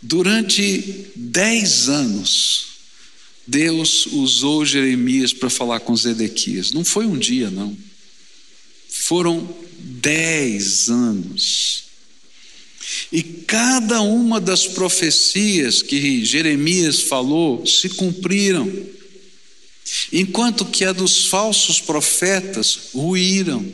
[0.00, 2.67] Durante dez anos,
[3.48, 6.70] Deus usou Jeremias para falar com Zedequias.
[6.70, 7.74] Não foi um dia, não.
[8.90, 11.84] Foram dez anos.
[13.10, 18.70] E cada uma das profecias que Jeremias falou se cumpriram,
[20.12, 23.64] enquanto que a dos falsos profetas ruíram.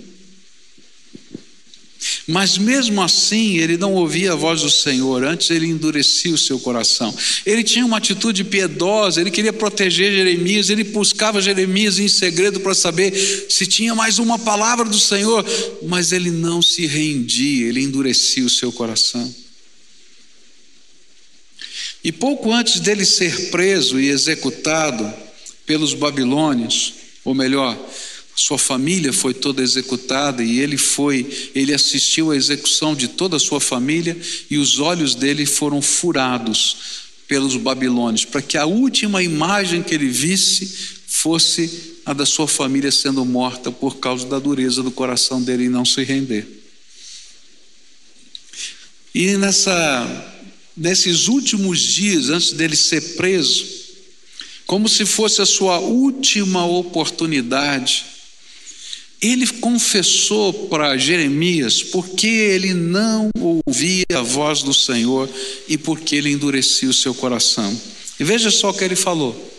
[2.27, 6.59] Mas mesmo assim, ele não ouvia a voz do Senhor, antes ele endurecia o seu
[6.59, 7.15] coração.
[7.45, 12.75] Ele tinha uma atitude piedosa, ele queria proteger Jeremias, ele buscava Jeremias em segredo para
[12.75, 13.13] saber
[13.49, 15.45] se tinha mais uma palavra do Senhor,
[15.83, 19.35] mas ele não se rendia, ele endurecia o seu coração.
[22.03, 25.11] E pouco antes dele ser preso e executado
[25.65, 26.93] pelos babilônios,
[27.25, 27.79] ou melhor,
[28.37, 33.41] sua família foi toda executada e ele foi, ele assistiu à execução de toda a
[33.41, 34.17] sua família
[34.51, 36.77] e os olhos dele foram furados
[37.29, 40.67] pelos babilônios, para que a última imagem que ele visse
[41.07, 45.71] fosse a da sua família sendo morta por causa da dureza do coração dele em
[45.71, 46.47] não se render.
[49.15, 50.31] E nessa
[50.77, 53.65] nesses últimos dias antes dele ser preso,
[54.67, 58.05] como se fosse a sua última oportunidade,
[59.27, 65.31] ele confessou para Jeremias porque ele não ouvia a voz do Senhor
[65.67, 67.75] e porque ele endurecia o seu coração.
[68.21, 69.53] E veja só o que ele falou.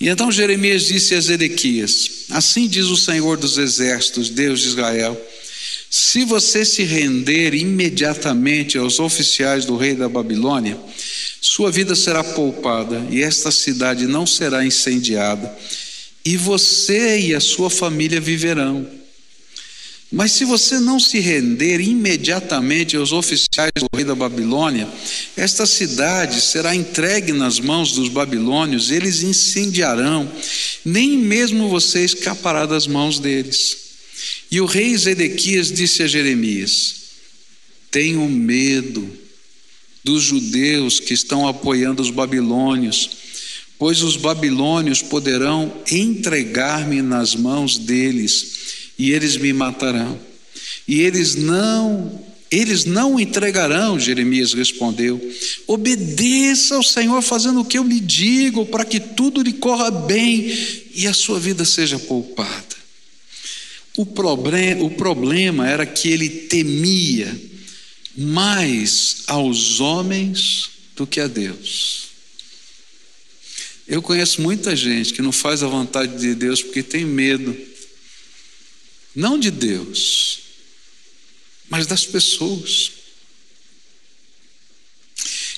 [0.00, 5.20] E então Jeremias disse a Ezequias: Assim diz o Senhor dos Exércitos, Deus de Israel:
[5.90, 10.78] Se você se render imediatamente aos oficiais do rei da Babilônia,
[11.42, 15.54] sua vida será poupada e esta cidade não será incendiada
[16.24, 19.00] e você e a sua família viverão.
[20.12, 24.88] Mas se você não se render imediatamente aos oficiais do rei da Babilônia,
[25.36, 30.30] esta cidade será entregue nas mãos dos babilônios, eles incendiarão,
[30.84, 33.76] nem mesmo você escapará das mãos deles.
[34.50, 36.94] E o rei Zedequias disse a Jeremias:
[37.88, 39.08] Tenho medo
[40.02, 43.10] dos judeus que estão apoiando os babilônios,
[43.80, 50.20] pois os babilônios poderão entregar-me nas mãos deles e eles me matarão.
[50.86, 55.18] E eles não, eles não entregarão, Jeremias respondeu.
[55.66, 60.54] Obedeça ao Senhor fazendo o que eu lhe digo, para que tudo lhe corra bem
[60.94, 62.76] e a sua vida seja poupada.
[63.96, 67.34] O problema, o problema era que ele temia
[68.14, 72.09] mais aos homens do que a Deus.
[73.90, 77.56] Eu conheço muita gente que não faz a vontade de Deus porque tem medo
[79.12, 80.38] não de Deus,
[81.68, 82.92] mas das pessoas.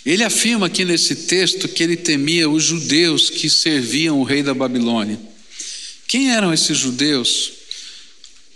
[0.06, 4.54] Ele afirma aqui nesse texto que ele temia os judeus que serviam o rei da
[4.54, 5.20] Babilônia.
[6.08, 7.52] Quem eram esses judeus?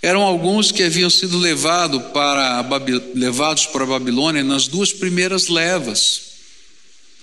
[0.00, 2.66] Eram alguns que haviam sido levado para
[3.14, 6.25] levados para a Babilônia nas duas primeiras levas.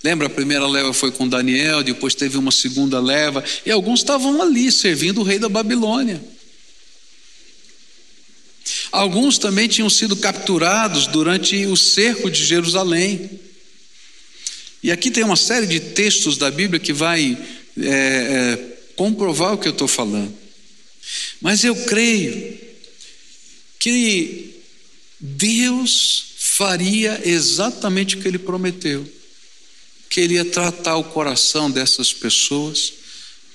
[0.04, 4.42] Lembra, a primeira leva foi com Daniel, depois teve uma segunda leva, e alguns estavam
[4.42, 6.22] ali servindo o rei da Babilônia.
[8.92, 13.30] Alguns também tinham sido capturados durante o cerco de Jerusalém.
[14.84, 17.38] E aqui tem uma série de textos da Bíblia que vai
[17.80, 20.32] é, é, comprovar o que eu estou falando.
[21.42, 22.60] Mas eu creio
[23.80, 24.54] que
[25.20, 29.08] Deus faria exatamente o que Ele prometeu,
[30.14, 32.94] que Ele ia tratar o coração dessas pessoas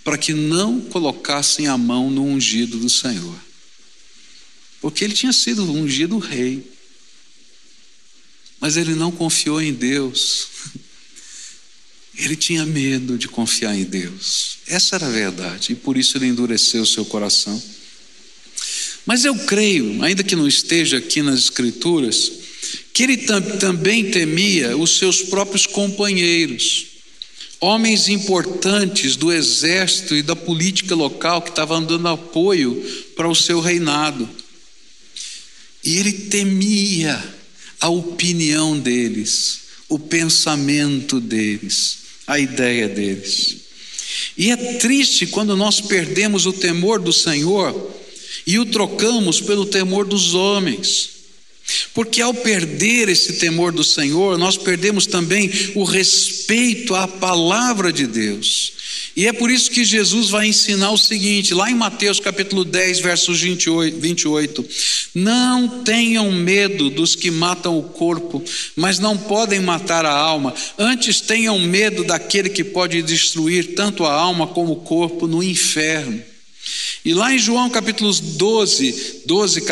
[0.02, 3.38] para que não colocassem a mão no ungido do Senhor.
[4.80, 6.68] Porque ele tinha sido ungido rei.
[8.58, 10.48] Mas ele não confiou em Deus.
[12.18, 14.58] Ele tinha medo de confiar em Deus.
[14.66, 15.70] Essa era a verdade.
[15.70, 17.62] E por isso ele endureceu o seu coração.
[19.06, 22.37] Mas eu creio, ainda que não esteja aqui nas Escrituras,
[22.98, 26.86] que ele tam também temia os seus próprios companheiros,
[27.60, 32.74] homens importantes do exército e da política local que estavam dando apoio
[33.14, 34.28] para o seu reinado.
[35.84, 37.22] E ele temia
[37.80, 43.58] a opinião deles, o pensamento deles, a ideia deles.
[44.36, 47.96] E é triste quando nós perdemos o temor do Senhor
[48.44, 51.17] e o trocamos pelo temor dos homens.
[51.92, 58.06] Porque ao perder esse temor do Senhor, nós perdemos também o respeito à palavra de
[58.06, 58.72] Deus.
[59.14, 63.00] E é por isso que Jesus vai ensinar o seguinte, lá em Mateus capítulo 10,
[63.00, 64.64] versos 28, 28:
[65.14, 68.42] Não tenham medo dos que matam o corpo,
[68.76, 70.54] mas não podem matar a alma.
[70.78, 76.22] Antes tenham medo daquele que pode destruir tanto a alma como o corpo no inferno.
[77.08, 79.62] E lá em João capítulo 12, 12,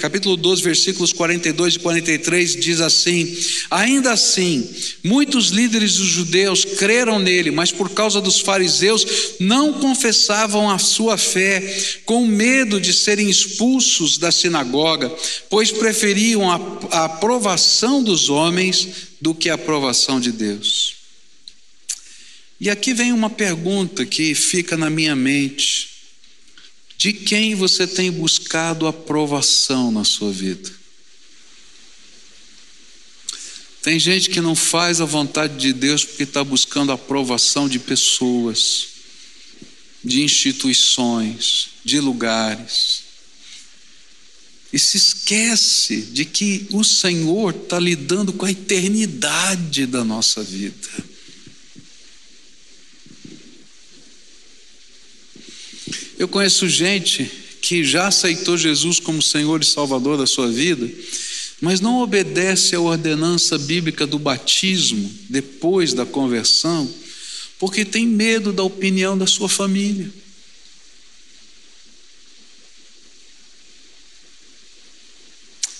[0.00, 3.36] capítulo 12, versículos 42 e 43, diz assim:
[3.70, 4.66] Ainda assim,
[5.04, 11.18] muitos líderes dos judeus creram nele, mas por causa dos fariseus não confessavam a sua
[11.18, 11.60] fé,
[12.06, 15.14] com medo de serem expulsos da sinagoga,
[15.50, 16.58] pois preferiam a,
[16.92, 18.88] a aprovação dos homens
[19.20, 20.94] do que a aprovação de Deus.
[22.58, 25.95] E aqui vem uma pergunta que fica na minha mente.
[27.06, 30.68] De quem você tem buscado aprovação na sua vida?
[33.80, 38.88] Tem gente que não faz a vontade de Deus porque está buscando aprovação de pessoas,
[40.02, 43.04] de instituições, de lugares.
[44.72, 50.88] E se esquece de que o Senhor está lidando com a eternidade da nossa vida.
[56.18, 60.88] Eu conheço gente que já aceitou Jesus como Senhor e Salvador da sua vida,
[61.60, 66.92] mas não obedece à ordenança bíblica do batismo depois da conversão,
[67.58, 70.10] porque tem medo da opinião da sua família.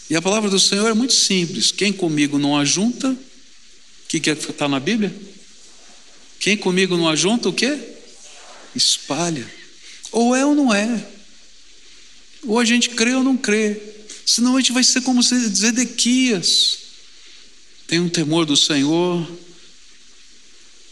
[0.09, 4.69] E a palavra do Senhor é muito simples: quem comigo não ajunta, o que, está
[4.69, 5.15] na Bíblia?
[6.39, 7.79] Quem comigo não ajunta, o que?
[8.75, 9.56] Espalha.
[10.13, 11.07] Ou é ou não é.
[12.45, 13.81] Ou a gente crê ou não crê.
[14.25, 16.79] Senão a gente vai ser como Zedequias.
[17.87, 19.29] Tem um temor do Senhor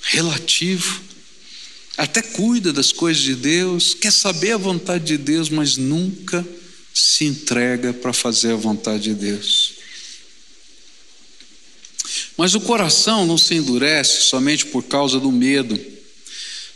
[0.02, 1.02] relativo.
[1.96, 6.46] Até cuida das coisas de Deus, quer saber a vontade de Deus, mas nunca
[6.92, 9.74] se entrega para fazer a vontade de Deus.
[12.36, 15.78] Mas o coração não se endurece somente por causa do medo,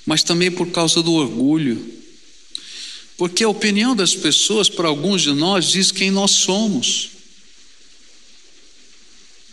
[0.06, 1.98] mas também por causa do orgulho.
[3.18, 7.10] Porque a opinião das pessoas, para alguns de nós, diz quem nós somos.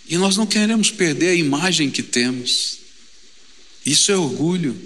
[0.08, 2.78] E nós não queremos perder a imagem que temos.
[3.84, 4.80] Isso é orgulho.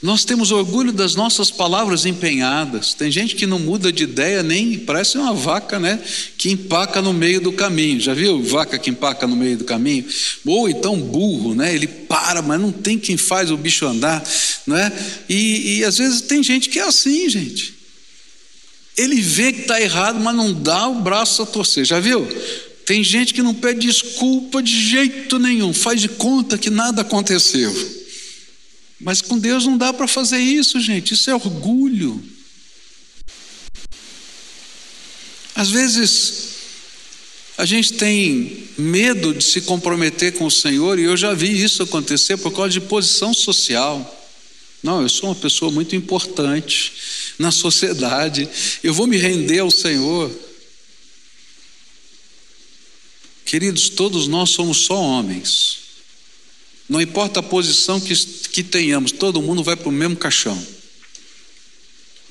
[0.00, 2.94] Nós temos orgulho das nossas palavras empenhadas.
[2.94, 5.98] Tem gente que não muda de ideia nem parece uma vaca, né,
[6.36, 7.98] que empaca no meio do caminho.
[8.00, 10.04] Já viu vaca que empaca no meio do caminho?
[10.46, 11.74] Ou então burro, né?
[11.74, 14.22] Ele para, mas não tem quem faz o bicho andar,
[14.66, 14.92] né?
[15.28, 17.74] E, e às vezes tem gente que é assim, gente.
[18.96, 21.84] Ele vê que está errado, mas não dá o braço a torcer.
[21.84, 22.26] Já viu?
[22.86, 27.74] Tem gente que não pede desculpa de jeito nenhum, faz de conta que nada aconteceu.
[29.00, 31.14] Mas com Deus não dá para fazer isso, gente.
[31.14, 32.22] Isso é orgulho.
[35.54, 36.48] Às vezes,
[37.56, 41.82] a gente tem medo de se comprometer com o Senhor, e eu já vi isso
[41.82, 44.14] acontecer por causa de posição social.
[44.80, 46.92] Não, eu sou uma pessoa muito importante
[47.36, 48.48] na sociedade,
[48.82, 50.30] eu vou me render ao Senhor.
[53.44, 55.78] Queridos, todos nós somos só homens.
[56.88, 58.14] Não importa a posição que,
[58.58, 60.60] que tenhamos, todo mundo vai para o mesmo caixão.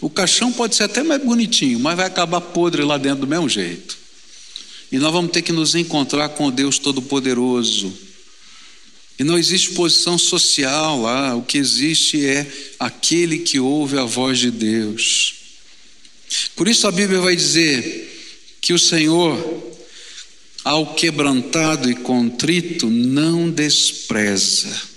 [0.01, 3.47] O caixão pode ser até mais bonitinho, mas vai acabar podre lá dentro do mesmo
[3.47, 3.97] jeito.
[4.91, 7.93] E nós vamos ter que nos encontrar com o Deus Todo-Poderoso.
[9.17, 12.45] E não existe posição social lá, o que existe é
[12.77, 15.33] aquele que ouve a voz de Deus.
[16.57, 19.77] Por isso a Bíblia vai dizer que o Senhor
[20.61, 24.96] ao quebrantado e contrito não despreza.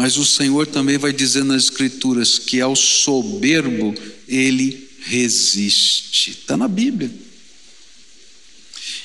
[0.00, 3.94] Mas o Senhor também vai dizer nas Escrituras que ao soberbo
[4.26, 6.30] ele resiste.
[6.30, 7.10] Está na Bíblia.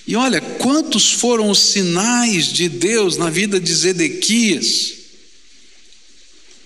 [0.08, 4.94] E olha, quantos foram os sinais de Deus na vida de Zedequias.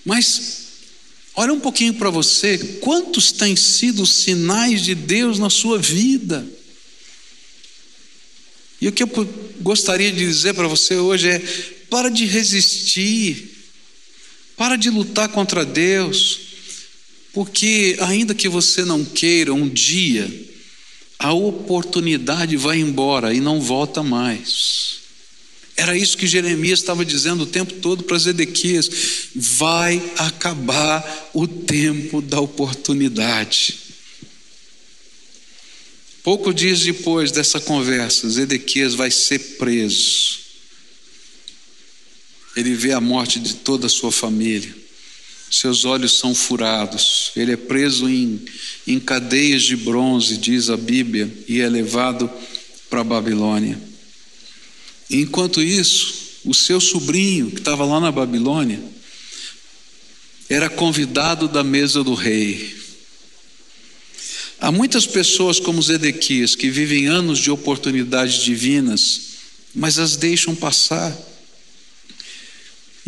[0.04, 0.58] Mas,
[1.34, 6.48] olha um pouquinho para você, quantos têm sido os sinais de Deus na sua vida?
[8.80, 9.08] E o que eu
[9.60, 11.40] gostaria de dizer para você hoje é:
[11.90, 13.56] para de resistir,
[14.60, 16.38] para de lutar contra Deus,
[17.32, 20.30] porque ainda que você não queira, um dia
[21.18, 24.98] a oportunidade vai embora e não volta mais.
[25.78, 28.90] Era isso que Jeremias estava dizendo o tempo todo para Zedequias:
[29.34, 33.78] vai acabar o tempo da oportunidade.
[36.22, 40.39] Poucos dias depois dessa conversa, Zedequias vai ser preso.
[42.60, 44.74] Ele vê a morte de toda a sua família.
[45.50, 47.32] Seus olhos são furados.
[47.34, 48.40] Ele é preso em,
[48.86, 52.30] em cadeias de bronze, diz a Bíblia, e é levado
[52.88, 53.80] para a Babilônia.
[55.10, 58.80] Enquanto isso, o seu sobrinho, que estava lá na Babilônia,
[60.48, 62.76] era convidado da mesa do rei.
[64.60, 69.20] Há muitas pessoas como Zedequias que vivem anos de oportunidades divinas,
[69.74, 71.16] mas as deixam passar.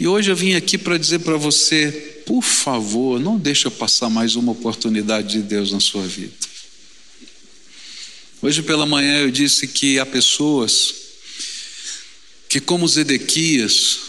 [0.03, 1.92] E hoje eu vim aqui para dizer para você,
[2.26, 6.32] por favor, não deixa passar mais uma oportunidade de Deus na sua vida.
[8.42, 10.92] Hoje pela manhã eu disse que há pessoas
[12.48, 14.00] que, como Zedequias,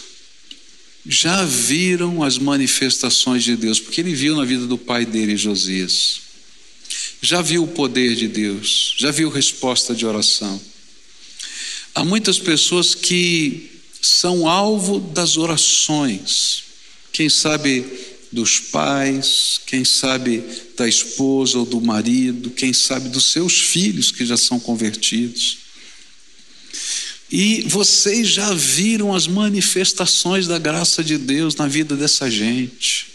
[1.06, 6.22] já viram as manifestações de Deus, porque ele viu na vida do pai dele, Josias
[7.22, 10.60] já viu o poder de Deus, já viu resposta de oração.
[11.94, 13.73] Há muitas pessoas que
[14.06, 16.64] são alvo das orações,
[17.10, 17.84] quem sabe
[18.30, 20.44] dos pais, quem sabe
[20.76, 25.58] da esposa ou do marido, quem sabe dos seus filhos que já são convertidos.
[27.30, 33.06] E vocês já viram as manifestações da graça de Deus na vida dessa gente.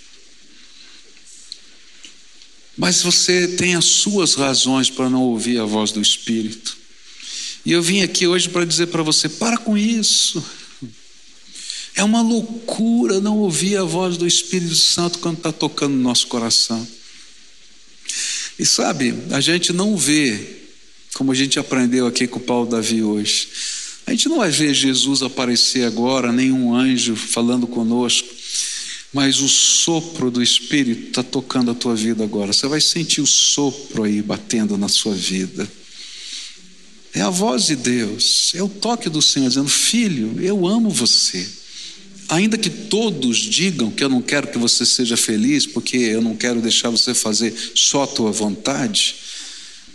[2.75, 6.77] Mas você tem as suas razões para não ouvir a voz do Espírito.
[7.65, 10.43] E eu vim aqui hoje para dizer para você: para com isso.
[11.99, 16.27] É uma loucura não ouvir a voz do Espírito Santo quando está tocando no nosso
[16.27, 16.87] coração.
[18.57, 20.61] E sabe, a gente não vê,
[21.13, 23.49] como a gente aprendeu aqui com o Paulo Davi hoje,
[24.07, 28.39] a gente não vai ver Jesus aparecer agora, nenhum anjo falando conosco
[29.11, 32.53] mas o sopro do Espírito está tocando a tua vida agora.
[32.53, 35.69] Você vai sentir o sopro aí batendo na sua vida.
[37.11, 41.58] É a voz de Deus, é o toque do Senhor dizendo: Filho, eu amo você.
[42.29, 46.35] Ainda que todos digam que eu não quero que você seja feliz, porque eu não
[46.35, 49.15] quero deixar você fazer só a tua vontade,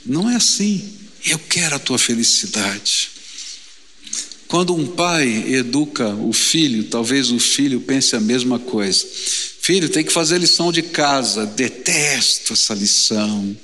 [0.05, 0.85] não é assim.
[1.25, 3.11] Eu quero a tua felicidade.
[4.49, 9.07] Quando um pai educa o filho, talvez o filho pense a mesma coisa.
[9.61, 11.47] Filho, tem que fazer lição de casa.
[11.47, 13.57] Detesto essa lição.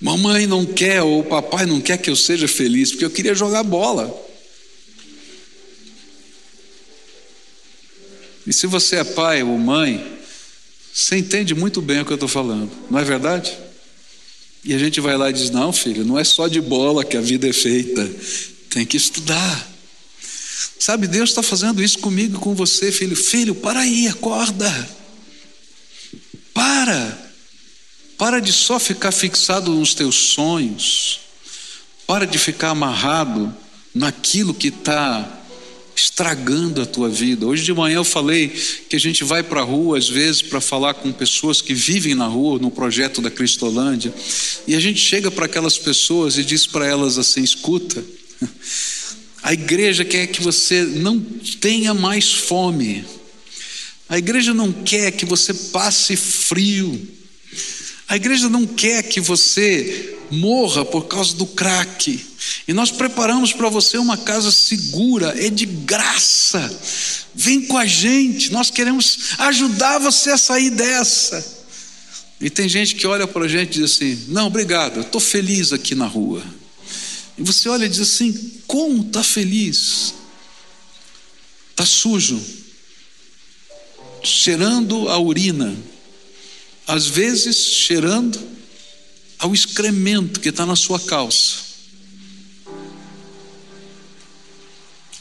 [0.00, 3.62] Mamãe não quer ou papai não quer que eu seja feliz, porque eu queria jogar
[3.62, 4.23] bola.
[8.46, 10.18] E se você é pai ou mãe,
[10.92, 13.56] você entende muito bem o que eu estou falando, não é verdade?
[14.64, 17.16] E a gente vai lá e diz: não, filho, não é só de bola que
[17.16, 18.08] a vida é feita,
[18.70, 19.74] tem que estudar.
[20.78, 23.16] Sabe, Deus está fazendo isso comigo e com você, filho.
[23.16, 24.88] Filho, para aí, acorda.
[26.52, 27.32] Para.
[28.18, 31.20] Para de só ficar fixado nos teus sonhos.
[32.06, 33.54] Para de ficar amarrado
[33.94, 35.43] naquilo que está
[36.04, 37.46] estragando a tua vida.
[37.46, 38.48] Hoje de manhã eu falei
[38.88, 42.14] que a gente vai para a rua às vezes para falar com pessoas que vivem
[42.14, 44.12] na rua no projeto da Cristolândia
[44.66, 48.04] e a gente chega para aquelas pessoas e diz para elas assim: escuta,
[49.42, 53.02] a igreja quer que você não tenha mais fome.
[54.06, 57.00] A igreja não quer que você passe frio.
[58.08, 62.24] A igreja não quer que você morra por causa do crack.
[62.68, 66.80] E nós preparamos para você uma casa segura, é de graça.
[67.34, 71.64] Vem com a gente, nós queremos ajudar você a sair dessa.
[72.40, 75.20] E tem gente que olha para a gente e diz assim: Não, obrigado, eu estou
[75.20, 76.42] feliz aqui na rua.
[77.38, 80.14] E você olha e diz assim: Como está feliz?
[81.70, 82.40] Está sujo,
[84.22, 85.74] cheirando a urina,
[86.86, 88.38] às vezes cheirando
[89.38, 91.64] ao excremento que está na sua calça.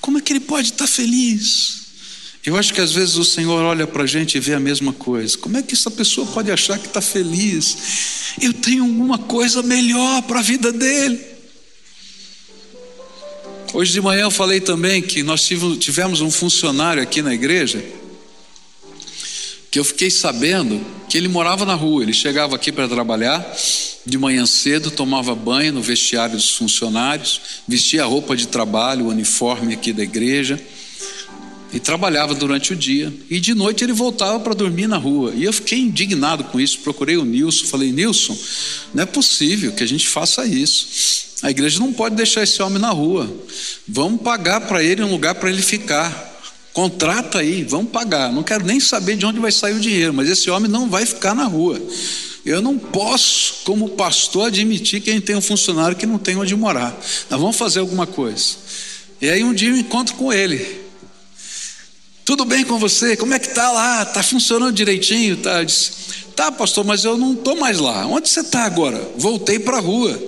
[0.01, 1.83] Como é que ele pode estar feliz?
[2.45, 4.91] Eu acho que às vezes o Senhor olha para a gente e vê a mesma
[4.91, 5.37] coisa.
[5.37, 8.35] Como é que essa pessoa pode achar que está feliz?
[8.41, 11.33] Eu tenho alguma coisa melhor para a vida dele.
[13.73, 15.49] Hoje de manhã eu falei também que nós
[15.79, 17.83] tivemos um funcionário aqui na igreja
[19.73, 22.03] que eu fiquei sabendo que ele morava na rua.
[22.03, 23.43] Ele chegava aqui para trabalhar
[24.05, 29.09] de manhã cedo, tomava banho no vestiário dos funcionários, vestia a roupa de trabalho, o
[29.09, 30.61] uniforme aqui da igreja,
[31.73, 33.11] e trabalhava durante o dia.
[33.31, 35.33] E de noite ele voltava para dormir na rua.
[35.35, 36.77] E eu fiquei indignado com isso.
[36.81, 38.37] Procurei o Nilson, falei: Nilson,
[38.93, 41.33] não é possível que a gente faça isso.
[41.41, 43.27] A igreja não pode deixar esse homem na rua.
[43.87, 46.32] Vamos pagar para ele um lugar para ele ficar.
[46.73, 48.31] Contrata aí, vamos pagar.
[48.31, 51.05] Não quero nem saber de onde vai sair o dinheiro, mas esse homem não vai
[51.05, 51.79] ficar na rua.
[52.43, 56.35] Eu não posso, como pastor, admitir que a gente tem um funcionário que não tem
[56.35, 56.91] onde morar.
[57.29, 58.55] Nós vamos fazer alguma coisa.
[59.21, 60.81] E aí um dia eu encontro com ele.
[62.25, 63.15] Tudo bem com você?
[63.15, 64.03] Como é que tá lá?
[64.03, 65.37] Tá funcionando direitinho?
[65.37, 65.59] Tá?
[65.59, 65.91] Eu disse,
[66.35, 68.05] tá, pastor, mas eu não estou mais lá.
[68.07, 68.99] Onde você está agora?
[69.15, 70.21] Voltei para a rua.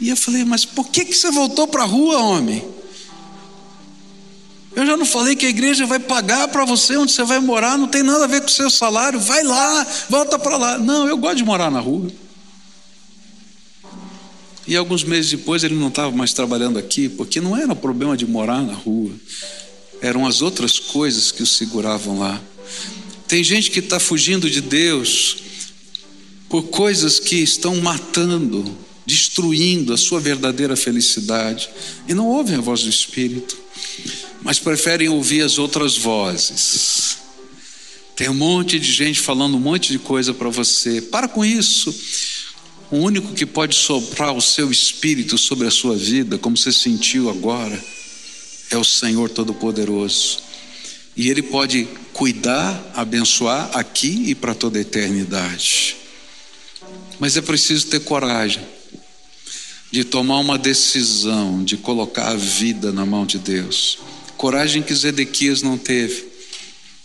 [0.00, 2.73] E eu falei, mas por que, que você voltou para a rua, homem?
[4.76, 7.78] Eu já não falei que a igreja vai pagar para você onde você vai morar,
[7.78, 10.78] não tem nada a ver com o seu salário, vai lá, volta para lá.
[10.78, 12.10] Não, eu gosto de morar na rua.
[14.66, 18.26] E alguns meses depois ele não estava mais trabalhando aqui, porque não era problema de
[18.26, 19.12] morar na rua,
[20.00, 22.40] eram as outras coisas que o seguravam lá.
[23.28, 25.36] Tem gente que está fugindo de Deus
[26.48, 31.68] por coisas que estão matando, destruindo a sua verdadeira felicidade,
[32.08, 33.56] e não ouvem a voz do Espírito
[34.44, 37.16] mas preferem ouvir as outras vozes.
[38.14, 41.00] Tem um monte de gente falando um monte de coisa para você.
[41.00, 41.92] Para com isso.
[42.90, 47.30] O único que pode soprar o seu espírito sobre a sua vida, como você sentiu
[47.30, 47.82] agora,
[48.70, 50.40] é o Senhor Todo-Poderoso.
[51.16, 55.96] E Ele pode cuidar, abençoar aqui e para toda a eternidade.
[57.18, 58.62] Mas é preciso ter coragem
[59.90, 63.98] de tomar uma decisão, de colocar a vida na mão de Deus
[64.44, 66.26] coragem que Zedequias não teve,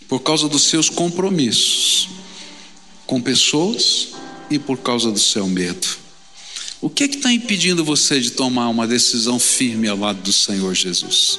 [0.06, 2.06] por causa dos seus compromissos
[3.06, 4.08] com pessoas
[4.50, 5.88] e por causa do seu medo.
[6.82, 10.74] O que é está impedindo você de tomar uma decisão firme ao lado do Senhor
[10.74, 11.38] Jesus?